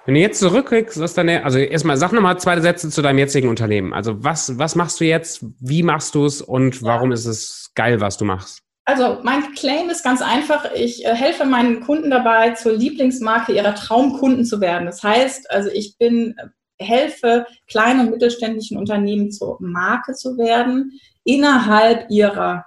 [0.10, 3.48] Wenn du jetzt zurückkriegst, was deine, also erstmal sag nochmal zwei Sätze zu deinem jetzigen
[3.48, 3.94] Unternehmen.
[3.94, 5.46] Also was, was machst du jetzt?
[5.60, 8.64] Wie machst du es und warum ist es geil, was du machst?
[8.86, 10.74] Also mein Claim ist ganz einfach.
[10.74, 14.88] Ich äh, helfe meinen Kunden dabei, zur Lieblingsmarke ihrer Traumkunden zu werden.
[14.88, 21.00] Das heißt, also ich bin äh, helfe kleinen und mittelständischen Unternehmen zur Marke zu werden
[21.24, 22.66] innerhalb ihrer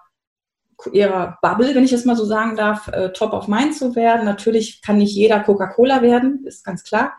[0.91, 4.24] ihrer Bubble, wenn ich das mal so sagen darf, äh, top of mind zu werden.
[4.24, 7.12] Natürlich kann nicht jeder Coca-Cola werden, ist ganz klar.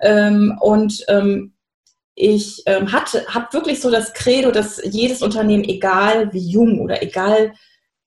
[0.00, 1.54] Ähm, und ähm,
[2.14, 7.02] ich ähm, hatte, habe wirklich so das Credo, dass jedes Unternehmen, egal wie jung oder
[7.02, 7.52] egal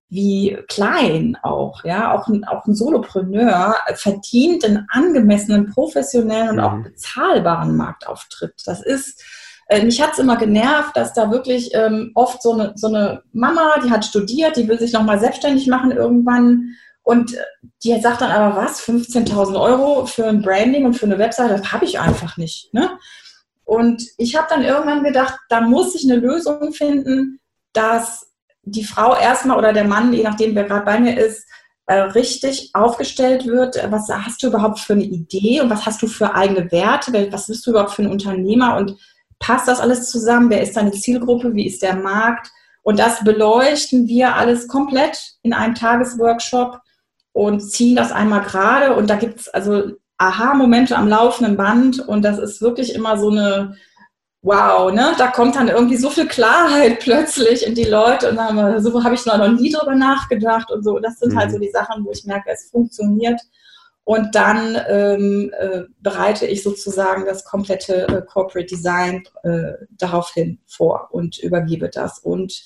[0.10, 6.64] wie klein auch, ja, auch ein, auch ein Solopreneur verdient einen angemessenen, professionellen und mhm.
[6.64, 8.56] auch bezahlbaren Marktauftritt.
[8.66, 9.24] Das ist
[9.72, 13.24] äh, mich hat es immer genervt, dass da wirklich ähm, oft so eine, so eine
[13.32, 17.38] Mama, die hat studiert, die will sich nochmal selbstständig machen irgendwann und äh,
[17.82, 21.72] die sagt dann aber, was, 15.000 Euro für ein Branding und für eine Webseite, das
[21.72, 22.74] habe ich einfach nicht.
[22.74, 22.90] Ne?
[23.64, 27.40] Und ich habe dann irgendwann gedacht, da muss ich eine Lösung finden,
[27.72, 28.30] dass
[28.64, 31.48] die Frau erstmal oder der Mann, je nachdem, wer gerade bei mir ist,
[31.86, 33.78] äh, richtig aufgestellt wird.
[33.90, 37.14] Was hast du überhaupt für eine Idee und was hast du für eigene Werte?
[37.32, 38.76] Was bist du überhaupt für ein Unternehmer?
[38.76, 38.98] Und
[39.42, 40.50] passt das alles zusammen?
[40.50, 41.54] Wer ist deine Zielgruppe?
[41.54, 42.50] Wie ist der Markt?
[42.84, 46.80] Und das beleuchten wir alles komplett in einem Tagesworkshop
[47.34, 48.96] und ziehen das einmal gerade.
[48.96, 52.00] Und da gibt es also Aha-Momente am laufenden Band.
[52.00, 53.76] Und das ist wirklich immer so eine,
[54.42, 55.14] wow, ne?
[55.18, 59.16] Da kommt dann irgendwie so viel Klarheit plötzlich in die Leute und dann, so habe
[59.16, 61.00] ich noch nie drüber nachgedacht und so.
[61.00, 61.40] Das sind halt mhm.
[61.40, 63.40] halt so die Sachen, wo ich merke, es funktioniert.
[64.04, 71.10] Und dann ähm, äh, bereite ich sozusagen das komplette äh, Corporate Design äh, daraufhin vor
[71.12, 72.20] und übergebe das.
[72.20, 72.64] Und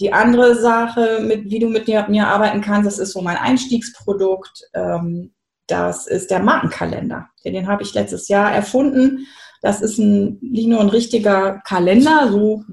[0.00, 3.36] die andere Sache, mit, wie du mit mir, mir arbeiten kannst, das ist so mein
[3.36, 4.64] Einstiegsprodukt.
[4.74, 5.32] Ähm,
[5.68, 7.28] das ist der Markenkalender.
[7.44, 9.26] Den, den habe ich letztes Jahr erfunden.
[9.60, 12.64] Das ist ein, nicht nur ein richtiger Kalender, so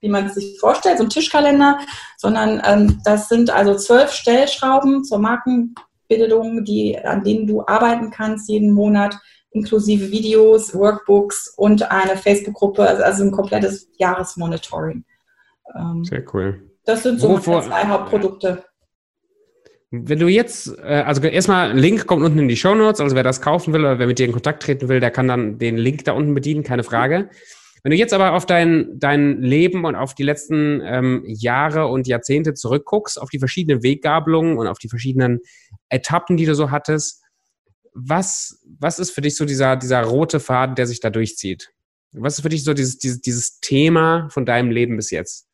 [0.00, 1.78] wie man es sich vorstellt, so ein Tischkalender,
[2.16, 5.74] sondern ähm, das sind also zwölf Stellschrauben zur Marken
[6.08, 9.16] Bildung, die, an denen du arbeiten kannst jeden Monat,
[9.50, 15.04] inklusive Videos, Workbooks und eine Facebook-Gruppe, also, also ein komplettes Jahresmonitoring.
[15.74, 16.70] Ähm, Sehr cool.
[16.84, 18.64] Das sind so Wovor, zwei Hauptprodukte.
[19.90, 23.22] Wenn du jetzt, äh, also erstmal, Link kommt unten in die Show Notes, also wer
[23.22, 25.78] das kaufen will oder wer mit dir in Kontakt treten will, der kann dann den
[25.78, 27.30] Link da unten bedienen, keine Frage.
[27.82, 32.06] Wenn du jetzt aber auf dein, dein Leben und auf die letzten ähm, Jahre und
[32.06, 35.40] Jahrzehnte zurückguckst, auf die verschiedenen Weggabelungen und auf die verschiedenen
[35.88, 37.22] Etappen, die du so hattest,
[37.94, 41.70] was, was ist für dich so dieser, dieser rote Faden, der sich da durchzieht?
[42.12, 45.46] Was ist für dich so dieses, dieses, dieses Thema von deinem Leben bis jetzt?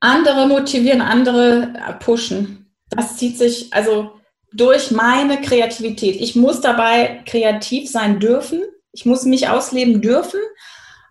[0.00, 2.72] Andere motivieren, andere pushen.
[2.90, 4.12] Das zieht sich also
[4.52, 6.16] durch meine Kreativität.
[6.20, 8.62] Ich muss dabei kreativ sein dürfen
[8.92, 10.40] ich muss mich ausleben dürfen.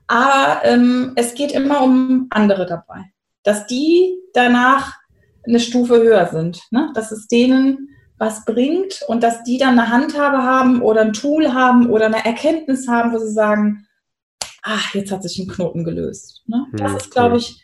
[0.08, 3.12] Aber ähm, es geht immer um andere dabei.
[3.43, 4.93] Dass die danach
[5.48, 6.62] eine Stufe höher sind.
[6.72, 6.91] Ne?
[6.93, 11.54] Dass es denen was bringt und dass die dann eine Handhabe haben oder ein Tool
[11.54, 13.86] haben oder eine Erkenntnis haben, wo sie sagen,
[14.64, 16.43] ach, jetzt hat sich ein Knoten gelöst.
[16.48, 16.66] Ne?
[16.74, 17.64] Das hm, ist, glaube ich,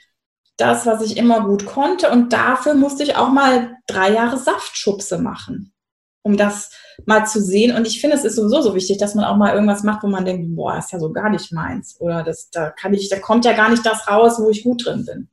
[0.57, 2.11] das, was ich immer gut konnte.
[2.11, 5.73] Und dafür musste ich auch mal drei Jahre Saftschubse machen,
[6.21, 6.71] um das
[7.05, 7.75] mal zu sehen.
[7.75, 10.07] Und ich finde, es ist sowieso so wichtig, dass man auch mal irgendwas macht, wo
[10.07, 11.99] man denkt, boah, ist ja so gar nicht meins.
[11.99, 14.85] Oder das, da kann ich, da kommt ja gar nicht das raus, wo ich gut
[14.85, 15.29] drin bin.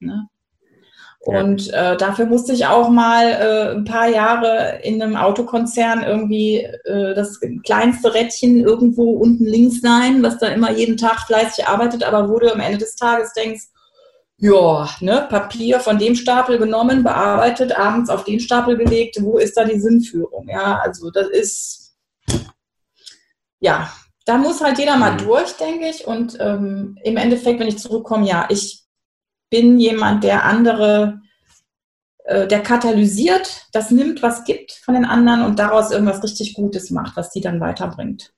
[0.00, 0.28] Ne?
[1.26, 6.58] Und äh, dafür musste ich auch mal äh, ein paar Jahre in einem Autokonzern irgendwie
[6.58, 12.04] äh, das kleinste Rädchen irgendwo unten links sein, was da immer jeden Tag fleißig arbeitet,
[12.04, 13.64] aber wo du am Ende des Tages denkst,
[14.38, 19.56] ja, ne, Papier von dem Stapel genommen, bearbeitet, abends auf den Stapel gelegt, wo ist
[19.56, 20.46] da die Sinnführung?
[20.48, 21.96] Ja, also das ist,
[23.58, 23.90] ja,
[24.26, 25.18] da muss halt jeder mal mhm.
[25.18, 26.06] durch, denke ich.
[26.06, 28.85] Und ähm, im Endeffekt, wenn ich zurückkomme, ja, ich
[29.50, 31.20] bin jemand, der andere,
[32.24, 36.90] äh, der katalysiert, das nimmt, was gibt von den anderen und daraus irgendwas richtig Gutes
[36.90, 38.32] macht, was die dann weiterbringt.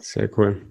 [0.00, 0.62] Sehr cool.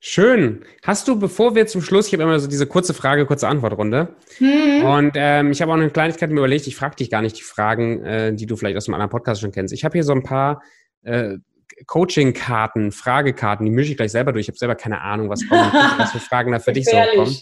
[0.00, 0.64] Schön.
[0.84, 4.14] Hast du, bevor wir zum Schluss, ich habe immer so diese kurze Frage, kurze Antwortrunde.
[4.38, 4.84] Mhm.
[4.84, 7.42] Und ähm, ich habe auch eine Kleinigkeit mir überlegt, ich frage dich gar nicht die
[7.42, 9.72] Fragen, äh, die du vielleicht aus einem anderen Podcast schon kennst.
[9.72, 10.62] Ich habe hier so ein paar
[11.02, 11.38] äh,
[11.86, 14.44] Coaching-Karten, Fragekarten, die mische ich gleich selber durch.
[14.44, 17.36] Ich habe selber keine Ahnung, was kommt, was für Fragen da für dich so kommen.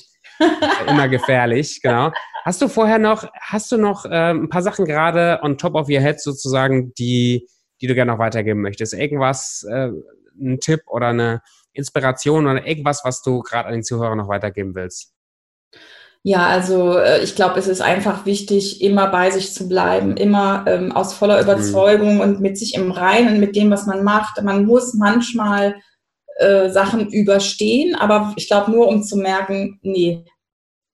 [0.88, 2.12] Immer gefährlich, genau.
[2.44, 5.88] Hast du vorher noch, hast du noch äh, ein paar Sachen gerade on top of
[5.88, 7.48] your head sozusagen, die,
[7.80, 8.94] die du gerne noch weitergeben möchtest?
[8.94, 9.90] Irgendwas, äh,
[10.40, 14.74] ein Tipp oder eine Inspiration oder irgendwas, was du gerade an den Zuhörern noch weitergeben
[14.74, 15.12] willst?
[16.26, 20.64] Ja, also äh, ich glaube, es ist einfach wichtig, immer bei sich zu bleiben, immer
[20.66, 21.42] ähm, aus voller mhm.
[21.42, 24.42] Überzeugung und mit sich im Reinen, mit dem, was man macht.
[24.42, 25.76] Man muss manchmal
[26.36, 30.24] äh, Sachen überstehen, aber ich glaube nur, um zu merken, nee,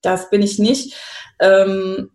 [0.03, 0.95] das bin ich nicht.
[1.39, 2.11] Ähm,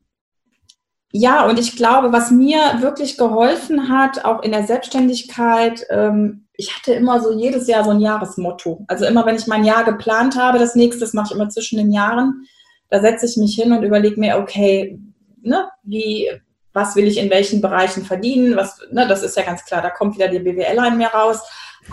[1.12, 6.76] ja, und ich glaube, was mir wirklich geholfen hat, auch in der Selbstständigkeit, ähm, ich
[6.76, 8.84] hatte immer so jedes Jahr so ein Jahresmotto.
[8.88, 11.92] Also immer, wenn ich mein Jahr geplant habe, das nächste mache ich immer zwischen den
[11.92, 12.46] Jahren,
[12.90, 15.00] da setze ich mich hin und überlege mir, okay,
[15.42, 16.30] ne, wie,
[16.76, 18.58] was will ich in welchen Bereichen verdienen?
[18.58, 21.40] Was, ne, das ist ja ganz klar, da kommt wieder die BWL ein mir raus.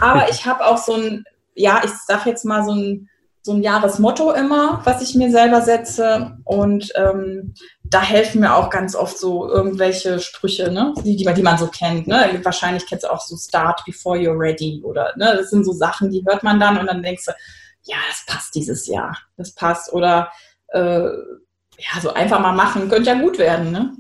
[0.00, 1.24] Aber ich habe auch so ein,
[1.54, 3.08] ja, ich sage jetzt mal so ein,
[3.42, 6.36] so ein Jahresmotto immer, was ich mir selber setze.
[6.44, 7.54] Und ähm,
[7.84, 10.94] da helfen mir auch ganz oft so irgendwelche Sprüche, ne?
[11.04, 12.08] die, die, die man so kennt.
[12.08, 12.40] Ne?
[12.42, 15.36] Wahrscheinlich kennst du auch so Start before you're ready oder ne?
[15.36, 17.32] das sind so Sachen, die hört man dann und dann denkst du,
[17.84, 19.92] ja, das passt dieses Jahr, das passt.
[19.92, 20.32] Oder
[20.68, 21.00] äh,
[21.78, 23.70] ja, so einfach mal machen, könnte ja gut werden.
[23.70, 23.92] Ne?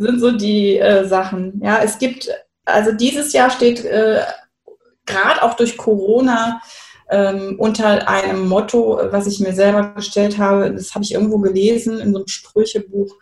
[0.00, 1.60] Sind so die äh, Sachen.
[1.62, 2.28] Ja, es gibt,
[2.64, 4.22] also dieses Jahr steht äh,
[5.06, 6.60] gerade auch durch Corona
[7.10, 11.98] ähm, unter einem Motto, was ich mir selber gestellt habe, das habe ich irgendwo gelesen
[11.98, 13.14] in so einem Sprüchebuch,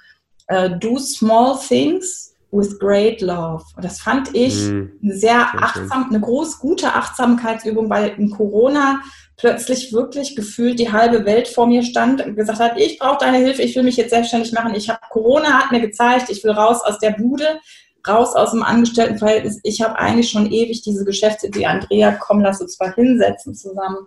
[0.46, 3.64] äh, Do Small Things with Great Love.
[3.76, 9.00] Und das fand ich mm, eine sehr achtsam, eine groß gute Achtsamkeitsübung, weil in Corona
[9.38, 13.38] plötzlich wirklich gefühlt die halbe Welt vor mir stand und gesagt hat, ich brauche deine
[13.38, 14.74] Hilfe, ich will mich jetzt selbstständig machen.
[14.74, 17.58] Ich habe Corona hat mir gezeigt, ich will raus aus der Bude
[18.06, 19.60] raus aus dem Angestelltenverhältnis.
[19.62, 24.06] Ich habe eigentlich schon ewig diese Geschäftsidee, Andrea, komm, lass uns mal hinsetzen zusammen.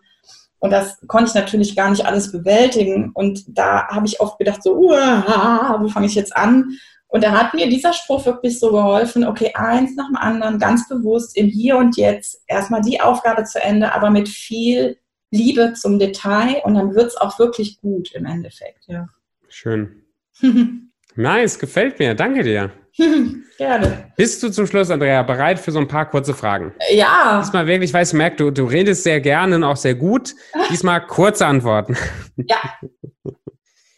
[0.59, 3.11] Und das konnte ich natürlich gar nicht alles bewältigen.
[3.13, 6.77] Und da habe ich oft gedacht, so, wo fange ich jetzt an?
[7.07, 10.87] Und da hat mir dieser Spruch wirklich so geholfen, okay, eins nach dem anderen, ganz
[10.87, 14.97] bewusst im Hier und Jetzt, erstmal die Aufgabe zu Ende, aber mit viel
[15.31, 19.07] Liebe zum Detail und dann wird es auch wirklich gut im Endeffekt, ja.
[19.47, 20.03] Schön.
[21.15, 22.13] nice, gefällt mir.
[22.13, 22.71] Danke dir.
[23.57, 24.11] Gerne.
[24.17, 26.73] Bist du zum Schluss, Andrea, bereit für so ein paar kurze Fragen?
[26.91, 27.41] Ja.
[27.41, 30.35] Diesmal wirklich, ich weiß, merk, du, du redest sehr gerne und auch sehr gut.
[30.69, 31.95] Diesmal kurze Antworten.
[32.35, 32.57] Ja.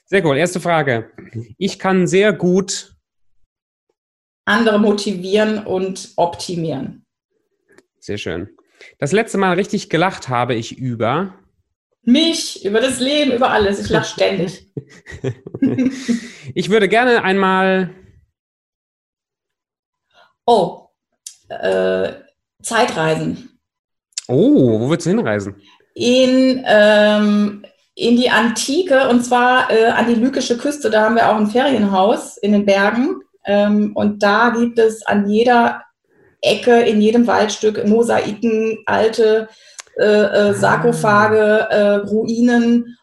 [0.06, 0.38] Sehr cool.
[0.38, 1.12] Erste Frage.
[1.58, 2.94] Ich kann sehr gut
[4.46, 7.06] andere motivieren und optimieren.
[8.00, 8.50] Sehr schön.
[9.00, 11.36] Das letzte Mal richtig gelacht habe ich über
[12.02, 13.80] mich, über das Leben, über alles.
[13.80, 14.70] Ich lache ständig.
[16.54, 17.92] ich würde gerne einmal
[20.46, 20.90] Oh,
[21.48, 22.14] äh,
[22.62, 23.60] Zeitreisen.
[24.28, 25.62] Oh, wo willst du hinreisen?
[25.96, 27.66] In, ähm,
[27.96, 30.90] in die Antike und zwar äh, an die lykische Küste.
[30.90, 33.22] Da haben wir auch ein Ferienhaus in den Bergen.
[33.46, 35.84] Ähm, und da gibt es an jeder
[36.44, 39.50] Ecke, in jedem Waldstück Mosaiken, alte
[39.98, 42.98] äh, äh, Sarkophage, äh, Ruinen.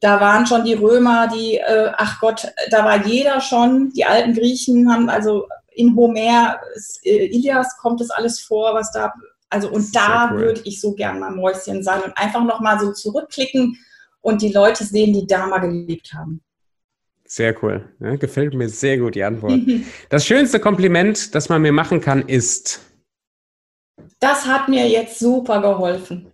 [0.00, 3.90] Da waren schon die Römer, die, äh, ach Gott, da war jeder schon.
[3.90, 6.60] Die alten Griechen haben also in Homer,
[7.04, 9.12] äh, Ilias kommt das alles vor, was da
[9.50, 10.40] Also und da cool.
[10.40, 13.78] würde ich so gern mal Mäuschen sein und einfach nochmal so zurückklicken
[14.20, 16.42] und die Leute sehen, die da mal gelebt haben.
[17.32, 17.88] Sehr cool.
[17.98, 19.58] Ja, gefällt mir sehr gut die Antwort.
[20.10, 22.82] Das schönste Kompliment, das man mir machen kann, ist.
[24.20, 26.30] Das hat mir jetzt super geholfen.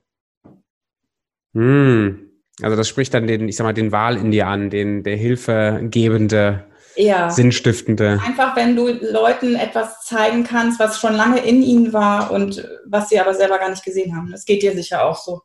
[1.54, 2.32] Hm.
[2.60, 5.16] Also das spricht dann den, ich sag mal, den Wahl in dir an, den der
[5.16, 6.64] Hilfegebende,
[6.96, 7.30] ja.
[7.30, 8.20] Sinnstiftende.
[8.26, 13.08] Einfach, wenn du Leuten etwas zeigen kannst, was schon lange in ihnen war und was
[13.08, 14.32] sie aber selber gar nicht gesehen haben.
[14.32, 15.42] Das geht dir sicher auch so.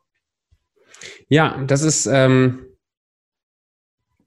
[1.30, 2.73] Ja, das ist, ähm,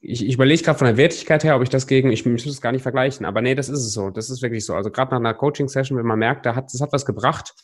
[0.08, 2.44] ich, ich überlege gerade von der Wertigkeit her, ob ich das gegen, ich, ich muss
[2.44, 4.10] das gar nicht vergleichen, aber nee, das ist es so.
[4.10, 4.74] Das ist wirklich so.
[4.74, 7.54] Also gerade nach einer Coaching-Session, wenn man merkt, da hat, das hat was gebracht,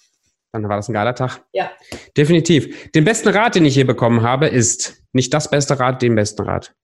[0.53, 1.43] dann war das ein geiler Tag.
[1.53, 1.71] Ja.
[2.17, 2.91] Definitiv.
[2.93, 6.43] Den besten Rat, den ich je bekommen habe, ist nicht das beste Rat, den besten
[6.43, 6.75] Rat.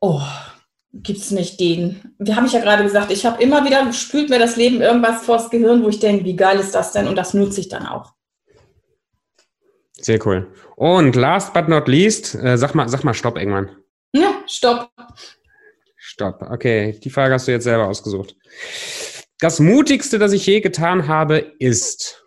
[0.00, 0.22] Oh,
[0.92, 2.14] gibt's nicht den.
[2.18, 5.24] Wir haben ich ja gerade gesagt, ich habe immer wieder spült mir das Leben irgendwas
[5.24, 7.06] vors Gehirn, wo ich denke, wie geil ist das denn?
[7.06, 8.14] Und das nutze ich dann auch.
[9.98, 10.52] Sehr cool.
[10.76, 13.70] Und last but not least, äh, sag mal, sag mal Stopp irgendwann.
[14.46, 14.90] Stopp.
[15.96, 16.42] Stopp.
[16.50, 18.36] Okay, die Frage hast du jetzt selber ausgesucht.
[19.38, 22.26] Das mutigste, das ich je getan habe, ist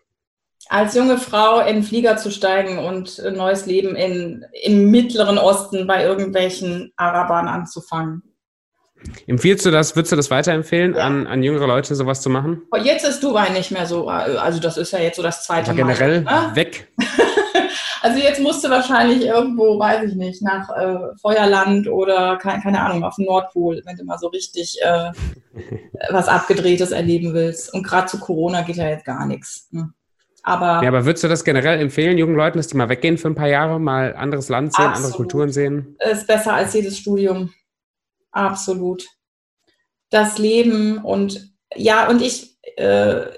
[0.70, 5.40] als junge Frau in den Flieger zu steigen und ein neues Leben in, im Mittleren
[5.40, 8.22] Osten bei irgendwelchen Arabern anzufangen.
[9.26, 11.06] Empfiehlst du das, würdest du das weiterempfehlen, ja.
[11.06, 12.64] an, an jüngere Leute sowas zu machen?
[12.84, 15.78] Jetzt ist Dubai nicht mehr so, also das ist ja jetzt so das zweite Aber
[15.78, 16.32] generell Mal.
[16.32, 16.56] Generell ne?
[16.56, 16.88] weg.
[18.02, 22.82] also jetzt musst du wahrscheinlich irgendwo, weiß ich nicht, nach äh, Feuerland oder keine, keine
[22.82, 25.12] Ahnung, auf dem Nordpol, wenn du mal so richtig äh,
[26.10, 27.74] was Abgedrehtes erleben willst.
[27.74, 29.68] Und gerade zu Corona geht ja jetzt gar nichts.
[29.72, 29.92] Ne?
[30.44, 33.28] Aber, ja, aber würdest du das generell empfehlen, jungen Leuten, dass die mal weggehen für
[33.28, 35.06] ein paar Jahre, mal anderes Land sehen, absolut.
[35.06, 35.98] andere Kulturen sehen?
[36.00, 37.54] Ist besser als jedes Studium.
[38.32, 39.06] Absolut.
[40.10, 42.58] Das Leben und ja, und ich,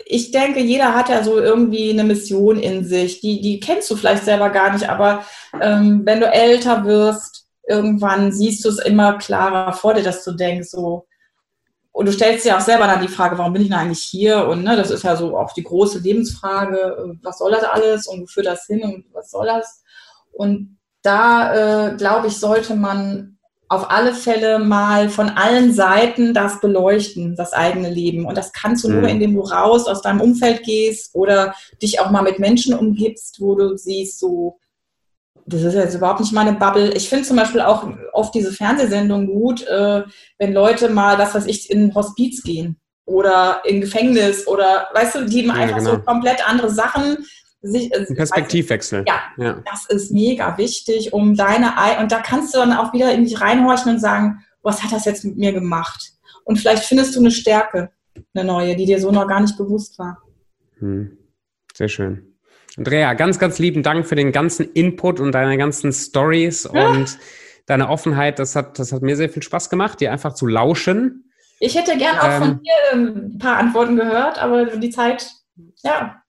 [0.05, 3.21] ich denke, jeder hat ja so irgendwie eine Mission in sich.
[3.21, 5.25] Die, die kennst du vielleicht selber gar nicht, aber
[5.59, 10.33] ähm, wenn du älter wirst, irgendwann siehst du es immer klarer vor dir, dass du
[10.33, 11.07] denkst, so,
[11.93, 14.47] und du stellst dir auch selber dann die Frage, warum bin ich denn eigentlich hier?
[14.47, 18.07] Und ne, das ist ja so auch die große Lebensfrage, äh, was soll das alles
[18.07, 19.83] und wo führt das hin und was soll das?
[20.31, 23.37] Und da, äh, glaube ich, sollte man
[23.71, 28.25] auf alle Fälle mal von allen Seiten das beleuchten, das eigene Leben.
[28.25, 28.99] Und das kannst du mhm.
[28.99, 33.39] nur, indem du raus aus deinem Umfeld gehst oder dich auch mal mit Menschen umgibst,
[33.39, 34.59] wo du siehst, so,
[35.45, 36.91] das ist jetzt überhaupt nicht meine Bubble.
[36.95, 40.03] Ich finde zum Beispiel auch oft diese Fernsehsendungen gut, äh,
[40.37, 45.25] wenn Leute mal, was weiß ich, in Hospiz gehen oder in Gefängnis oder, weißt du,
[45.27, 45.91] die ja, einfach genau.
[45.91, 47.25] so komplett andere Sachen.
[47.63, 49.05] Sich, äh, Perspektivwechsel.
[49.07, 53.13] Ja, ja, das ist mega wichtig, um deine, und da kannst du dann auch wieder
[53.13, 56.13] in dich reinhorchen und sagen, was hat das jetzt mit mir gemacht?
[56.43, 57.91] Und vielleicht findest du eine Stärke,
[58.33, 60.21] eine neue, die dir so noch gar nicht bewusst war.
[60.79, 61.17] Hm.
[61.73, 62.35] Sehr schön.
[62.77, 66.89] Andrea, ganz, ganz lieben Dank für den ganzen Input und deine ganzen Stories ja.
[66.89, 67.17] und
[67.65, 68.39] deine Offenheit.
[68.39, 71.31] Das hat, das hat mir sehr viel Spaß gemacht, dir einfach zu lauschen.
[71.59, 75.29] Ich hätte gern auch ähm, von dir ähm, ein paar Antworten gehört, aber die Zeit,
[75.83, 76.20] ja,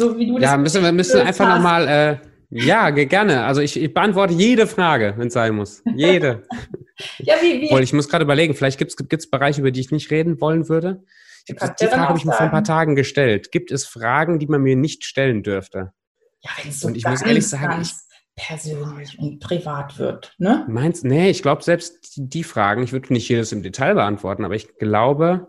[0.00, 0.50] so wie du das.
[0.50, 2.16] Ja, müssen wir müssen einfach nochmal, äh,
[2.50, 3.44] ja, gerne.
[3.44, 5.82] Also ich, ich beantworte jede Frage, wenn es sein muss.
[5.94, 6.42] Jede.
[7.18, 7.82] ja, wie, wie?
[7.82, 11.04] Ich muss gerade überlegen, vielleicht gibt es Bereiche, über die ich nicht reden wollen würde.
[11.48, 13.52] Die, die Frage habe ich mir vor ein paar Tagen gestellt.
[13.52, 15.92] Gibt es Fragen, die man mir nicht stellen dürfte?
[16.40, 17.92] Ja, wenn es so und ich muss ehrlich sagen, ich,
[18.36, 20.34] persönlich und privat wird.
[20.38, 20.64] Ne?
[20.68, 24.54] Meinst Nee, ich glaube, selbst die Fragen, ich würde nicht jedes im Detail beantworten, aber
[24.54, 25.48] ich glaube,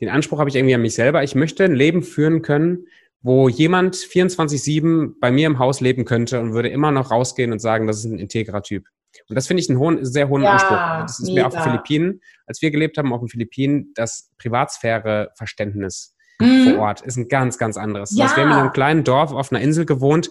[0.00, 1.22] den Anspruch habe ich irgendwie an mich selber.
[1.22, 2.86] Ich möchte ein Leben führen können,
[3.22, 7.60] wo jemand 24-7 bei mir im Haus leben könnte und würde immer noch rausgehen und
[7.60, 8.84] sagen, das ist ein integrer Typ.
[9.28, 11.06] Und das finde ich einen hohen, sehr hohen ja, Anspruch.
[11.06, 11.42] Das ist mega.
[11.42, 16.64] mir auf den Philippinen, als wir gelebt haben auf den Philippinen, das Privatsphäre-Verständnis mhm.
[16.64, 18.16] vor Ort ist ein ganz, ganz anderes.
[18.16, 18.24] Ja.
[18.24, 20.30] Also wir haben in einem kleinen Dorf auf einer Insel gewohnt,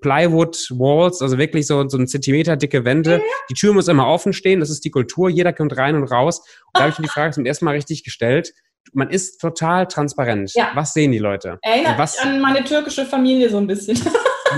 [0.00, 3.18] Plywood Walls, also wirklich so, so ein Zentimeter dicke Wände.
[3.18, 3.22] Mhm.
[3.50, 6.40] Die Tür muss immer offen stehen, das ist die Kultur, jeder kommt rein und raus.
[6.40, 8.52] Und da habe ich mir die Frage zum ersten Mal richtig gestellt.
[8.92, 10.52] Man ist total transparent.
[10.54, 10.70] Ja.
[10.74, 11.58] Was sehen die Leute?
[11.62, 14.00] Erinnert was, mich an meine türkische Familie so ein bisschen.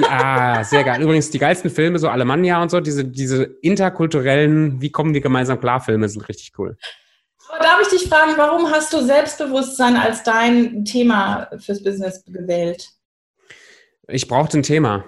[0.02, 1.02] Ja, sehr geil.
[1.02, 5.60] Übrigens, die geilsten Filme, so Alemannia und so, diese, diese interkulturellen, wie kommen wir gemeinsam
[5.60, 6.76] klar, Filme sind richtig cool.
[7.48, 12.88] Aber darf ich dich fragen, warum hast du Selbstbewusstsein als dein Thema fürs Business gewählt?
[14.06, 15.04] Ich brauchte ein Thema.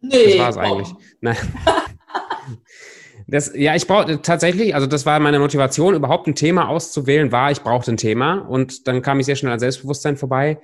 [0.00, 0.36] Nee.
[0.36, 0.88] Das war es eigentlich.
[1.20, 1.36] Nein.
[3.32, 7.50] Das, ja, ich brauchte tatsächlich, also das war meine Motivation, überhaupt ein Thema auszuwählen, war,
[7.50, 10.60] ich brauchte ein Thema und dann kam ich sehr schnell an Selbstbewusstsein vorbei.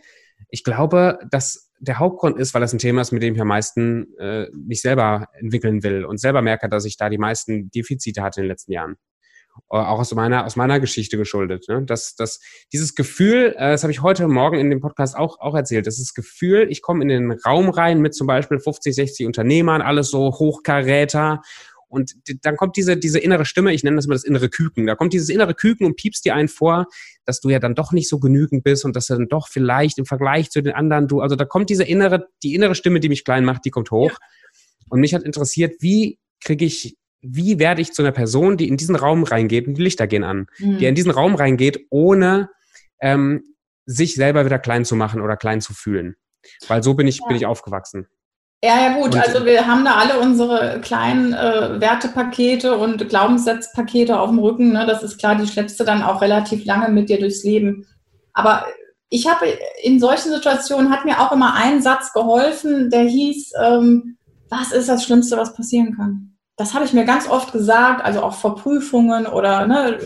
[0.51, 3.49] Ich glaube, dass der Hauptgrund ist, weil das ein Thema ist, mit dem ich am
[3.49, 8.21] meisten äh, mich selber entwickeln will und selber merke, dass ich da die meisten Defizite
[8.21, 8.97] hatte in den letzten Jahren.
[9.69, 11.65] auch aus meiner, aus meiner Geschichte geschuldet.
[11.69, 11.85] Ne?
[11.87, 12.39] Das, das,
[12.71, 15.99] dieses Gefühl, äh, das habe ich heute Morgen in dem Podcast auch, auch erzählt, das
[15.99, 19.81] ist das Gefühl, ich komme in den Raum rein mit zum Beispiel 50, 60 Unternehmern,
[19.81, 21.41] alles so Hochkaräter
[21.89, 24.87] und dann kommt diese, diese innere Stimme, ich nenne das mal das innere Küken.
[24.87, 26.87] Da kommt dieses innere Küken und piepst dir einen vor,
[27.25, 29.99] dass du ja dann doch nicht so genügend bist und dass du dann doch vielleicht
[29.99, 33.09] im Vergleich zu den anderen du, also da kommt diese innere, die innere Stimme, die
[33.09, 34.11] mich klein macht, die kommt hoch.
[34.11, 34.19] Ja.
[34.91, 38.77] Und mich hat interessiert, wie kriege ich, wie werde ich zu einer Person, die in
[38.77, 40.79] diesen Raum reingeht und die Lichter gehen an, mhm.
[40.79, 42.51] die in diesen Raum reingeht, ohne
[43.01, 43.43] ähm,
[43.87, 46.17] sich selber wieder klein zu machen oder klein zu fühlen.
[46.67, 47.27] Weil so bin ich, ja.
[47.27, 48.09] bin ich aufgewachsen.
[48.63, 49.15] Ja, ja, gut.
[49.15, 54.73] Und, also wir haben da alle unsere kleinen äh, Wertepakete und Glaubenssatzpakete auf dem Rücken.
[54.73, 54.85] Ne?
[54.85, 57.87] Das ist klar, die schleppst du dann auch relativ lange mit dir durchs Leben.
[58.33, 58.67] Aber
[59.11, 59.47] ich habe
[59.83, 64.17] in solchen Situationen hat mir auch immer ein Satz geholfen, der hieß, ähm,
[64.51, 66.37] was ist das Schlimmste, was passieren kann?
[66.57, 69.99] Das habe ich mir ganz oft gesagt, also auch vor Prüfungen oder, ne,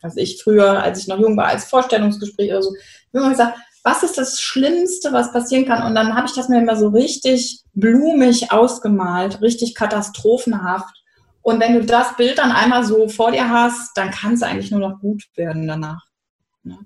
[0.00, 3.30] was ich früher, als ich noch jung war, als Vorstellungsgespräch oder so, ich habe immer
[3.30, 3.58] gesagt,
[3.88, 5.82] was ist das Schlimmste, was passieren kann?
[5.82, 10.94] Und dann habe ich das mir immer so richtig blumig ausgemalt, richtig katastrophenhaft.
[11.40, 14.70] Und wenn du das Bild dann einmal so vor dir hast, dann kann es eigentlich
[14.70, 16.04] nur noch gut werden danach.
[16.62, 16.78] Ne?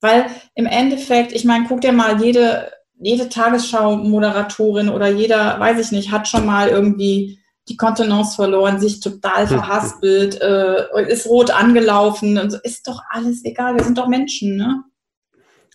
[0.00, 2.70] Weil im Endeffekt, ich meine, guck dir mal jede
[3.00, 7.38] jede Tagesschau-Moderatorin oder jeder, weiß ich nicht, hat schon mal irgendwie
[7.68, 9.48] die Kontenance verloren, sich total hm.
[9.48, 12.58] verhaspelt, äh, ist rot angelaufen und so.
[12.62, 14.82] Ist doch alles egal, wir sind doch Menschen, ne?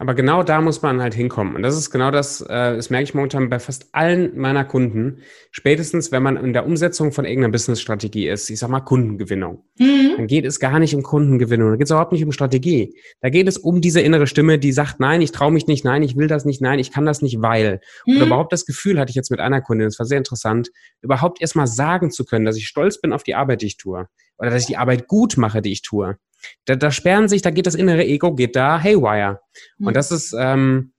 [0.03, 1.55] Aber genau da muss man halt hinkommen.
[1.55, 5.19] Und das ist genau das, äh, das merke ich momentan bei fast allen meiner Kunden.
[5.49, 10.15] Spätestens, wenn man in der Umsetzung von irgendeiner Business-Strategie ist, ich sag mal Kundengewinnung, mhm.
[10.17, 12.97] dann geht es gar nicht um Kundengewinnung, da geht es überhaupt nicht um Strategie.
[13.21, 16.03] Da geht es um diese innere Stimme, die sagt, nein, ich traue mich nicht, nein,
[16.03, 17.79] ich will das nicht, nein, ich kann das nicht, weil.
[18.05, 18.17] Mhm.
[18.17, 20.69] Oder überhaupt das Gefühl hatte ich jetzt mit einer Kundin, das war sehr interessant,
[21.01, 24.09] überhaupt erstmal sagen zu können, dass ich stolz bin auf die Arbeit, die ich tue.
[24.37, 26.17] Oder dass ich die Arbeit gut mache, die ich tue.
[26.65, 29.39] Da, da sperren sich, da geht das innere Ego, geht da haywire.
[29.77, 29.87] Mhm.
[29.87, 30.93] Und das ist, ähm,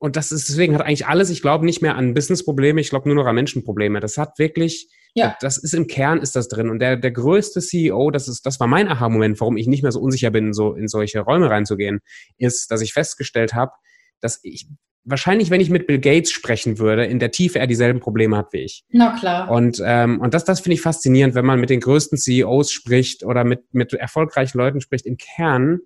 [0.00, 3.08] und das ist, deswegen hat eigentlich alles, ich glaube nicht mehr an Business-Probleme, ich glaube
[3.08, 4.00] nur noch an Menschenprobleme.
[4.00, 5.36] Das hat wirklich, ja.
[5.40, 6.68] das ist im Kern ist das drin.
[6.68, 9.92] Und der, der größte CEO, das ist, das war mein Aha-Moment, warum ich nicht mehr
[9.92, 12.00] so unsicher bin, so in solche Räume reinzugehen,
[12.36, 13.72] ist, dass ich festgestellt habe,
[14.20, 14.68] dass ich,
[15.08, 18.52] wahrscheinlich, wenn ich mit Bill Gates sprechen würde, in der Tiefe er dieselben Probleme hat
[18.52, 18.84] wie ich.
[18.90, 19.50] Na klar.
[19.50, 23.24] Und, ähm, und das, das finde ich faszinierend, wenn man mit den größten CEOs spricht
[23.24, 25.06] oder mit, mit erfolgreichen Leuten spricht.
[25.06, 25.80] Im Kern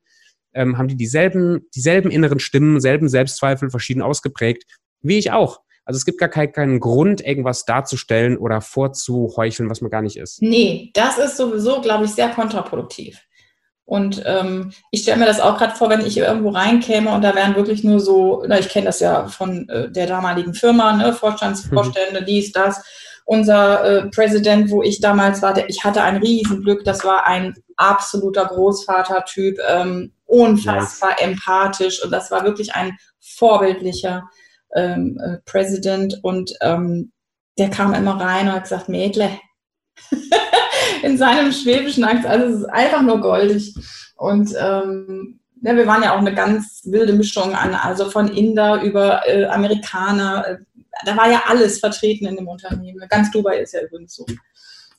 [0.54, 4.64] ähm, haben die dieselben, dieselben inneren Stimmen, selben Selbstzweifel, verschieden ausgeprägt,
[5.00, 5.60] wie ich auch.
[5.84, 10.16] Also es gibt gar keinen, keinen Grund, irgendwas darzustellen oder vorzuheucheln, was man gar nicht
[10.16, 10.40] ist.
[10.40, 13.20] Nee, das ist sowieso, glaube ich, sehr kontraproduktiv.
[13.84, 17.34] Und ähm, ich stelle mir das auch gerade vor, wenn ich irgendwo reinkäme und da
[17.34, 21.12] wären wirklich nur so, na, ich kenne das ja von äh, der damaligen Firma, ne,
[21.12, 22.24] Vorstandsvorstände, mhm.
[22.24, 22.82] dies, das.
[23.24, 27.54] Unser äh, Präsident, wo ich damals war, der, ich hatte ein Riesenglück, das war ein
[27.76, 31.20] absoluter Großvatertyp, ähm, unfassbar nice.
[31.20, 34.28] empathisch und das war wirklich ein vorbildlicher
[34.74, 37.12] ähm, äh, Präsident und ähm,
[37.58, 39.30] der kam immer rein und hat gesagt, Mädle,
[41.02, 42.26] in seinem schwäbischen Akzent.
[42.26, 43.74] Also es ist einfach nur goldig.
[44.16, 48.82] Und ähm, ja, wir waren ja auch eine ganz wilde Mischung an, also von Inder
[48.82, 50.46] über äh, Amerikaner.
[50.46, 50.56] Äh,
[51.04, 53.02] da war ja alles vertreten in dem Unternehmen.
[53.08, 54.26] Ganz Dubai ist ja übrigens so.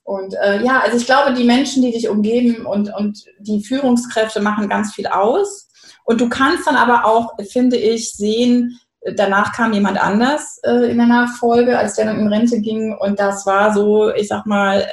[0.04, 4.42] Und äh, ja, also ich glaube, die Menschen, die dich umgeben und, und die Führungskräfte
[4.42, 5.70] machen ganz viel aus.
[6.04, 8.80] Und du kannst dann aber auch, finde ich, sehen,
[9.16, 12.94] danach kam jemand anders äh, in der Nachfolge, als der dann in Rente ging.
[12.94, 14.86] Und das war so, ich sag mal,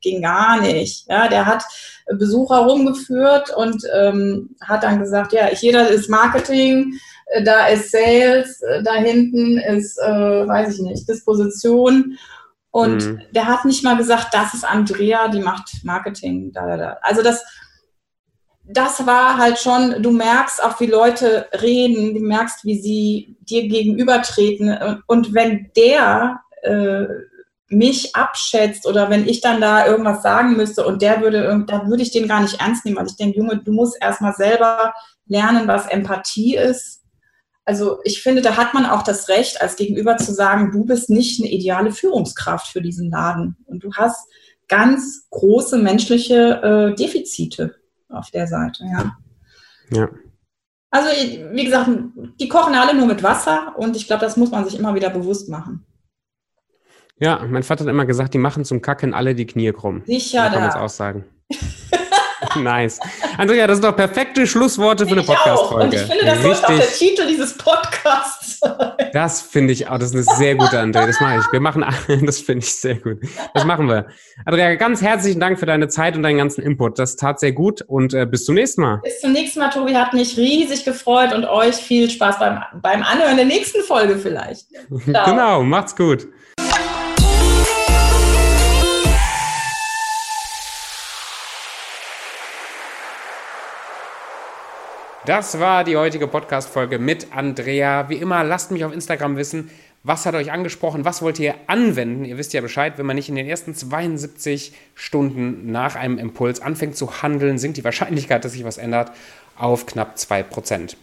[0.00, 1.06] ging gar nicht.
[1.08, 1.64] Ja, der hat
[2.06, 6.94] Besucher rumgeführt und ähm, hat dann gesagt, ja, jeder ist Marketing,
[7.26, 12.16] äh, da ist Sales, äh, da hinten ist, äh, weiß ich nicht, Disposition.
[12.70, 13.22] Und mhm.
[13.34, 16.52] der hat nicht mal gesagt, das ist Andrea, die macht Marketing.
[16.52, 16.98] Da, da, da.
[17.02, 17.42] Also das,
[18.64, 23.66] das war halt schon, du merkst auch, wie Leute reden, du merkst, wie sie dir
[23.68, 25.00] gegenübertreten.
[25.06, 27.06] Und wenn der äh,
[27.68, 32.02] mich abschätzt oder wenn ich dann da irgendwas sagen müsste und der würde, da würde
[32.02, 32.96] ich den gar nicht ernst nehmen.
[32.96, 34.94] weil ich denke, Junge, du musst erstmal selber
[35.26, 37.02] lernen, was Empathie ist.
[37.64, 41.10] Also ich finde, da hat man auch das Recht, als Gegenüber zu sagen, du bist
[41.10, 44.28] nicht eine ideale Führungskraft für diesen Laden und du hast
[44.68, 47.74] ganz große menschliche äh, Defizite
[48.08, 49.16] auf der Seite, ja.
[49.90, 50.08] Ja.
[50.90, 51.08] Also
[51.52, 51.90] wie gesagt,
[52.40, 55.10] die kochen alle nur mit Wasser und ich glaube, das muss man sich immer wieder
[55.10, 55.85] bewusst machen.
[57.18, 60.02] Ja, mein Vater hat immer gesagt, die machen zum Kacken alle die Knie krumm.
[60.06, 61.24] Sicher, da kann man es auch sagen.
[62.56, 63.00] nice.
[63.38, 65.84] Andrea, das sind doch perfekte Schlussworte für eine Podcast-Folge.
[65.84, 66.56] Und ich finde, das Richtig.
[66.56, 69.10] sollte auch der Titel dieses Podcasts sein.
[69.14, 71.06] Das finde ich auch, das ist eine sehr gute Andrea.
[71.06, 71.52] Das mache ich.
[71.52, 71.84] Wir machen,
[72.26, 73.18] das finde ich sehr gut.
[73.54, 74.08] Das machen wir.
[74.44, 76.98] Andrea, ganz herzlichen Dank für deine Zeit und deinen ganzen Input.
[76.98, 79.00] Das tat sehr gut und äh, bis zum nächsten Mal.
[79.02, 79.94] Bis zum nächsten Mal, Tobi.
[79.94, 84.66] Hat mich riesig gefreut und euch viel Spaß beim, beim Anhören der nächsten Folge vielleicht.
[85.10, 85.30] Ciao.
[85.30, 86.28] genau, macht's gut.
[95.26, 98.08] Das war die heutige Podcast-Folge mit Andrea.
[98.08, 99.70] Wie immer, lasst mich auf Instagram wissen,
[100.04, 102.24] was hat euch angesprochen, was wollt ihr anwenden.
[102.24, 106.60] Ihr wisst ja Bescheid, wenn man nicht in den ersten 72 Stunden nach einem Impuls
[106.60, 109.10] anfängt zu handeln, sinkt die Wahrscheinlichkeit, dass sich was ändert,
[109.58, 110.94] auf knapp 2%.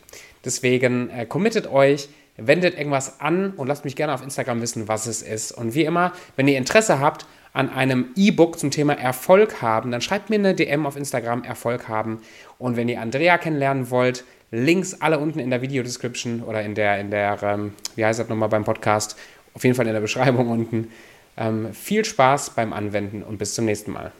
[0.45, 2.07] Deswegen äh, committet euch,
[2.37, 5.51] wendet irgendwas an und lasst mich gerne auf Instagram wissen, was es ist.
[5.51, 10.01] Und wie immer, wenn ihr Interesse habt an einem E-Book zum Thema Erfolg haben, dann
[10.01, 12.21] schreibt mir eine DM auf Instagram Erfolg haben.
[12.57, 16.99] Und wenn ihr Andrea kennenlernen wollt, Links alle unten in der Videodescription oder in der,
[16.99, 19.17] in der, ähm, wie heißt das nochmal beim Podcast,
[19.55, 20.91] auf jeden Fall in der Beschreibung unten.
[21.37, 24.11] Ähm, viel Spaß beim Anwenden und bis zum nächsten Mal.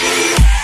[0.00, 0.57] Yeah.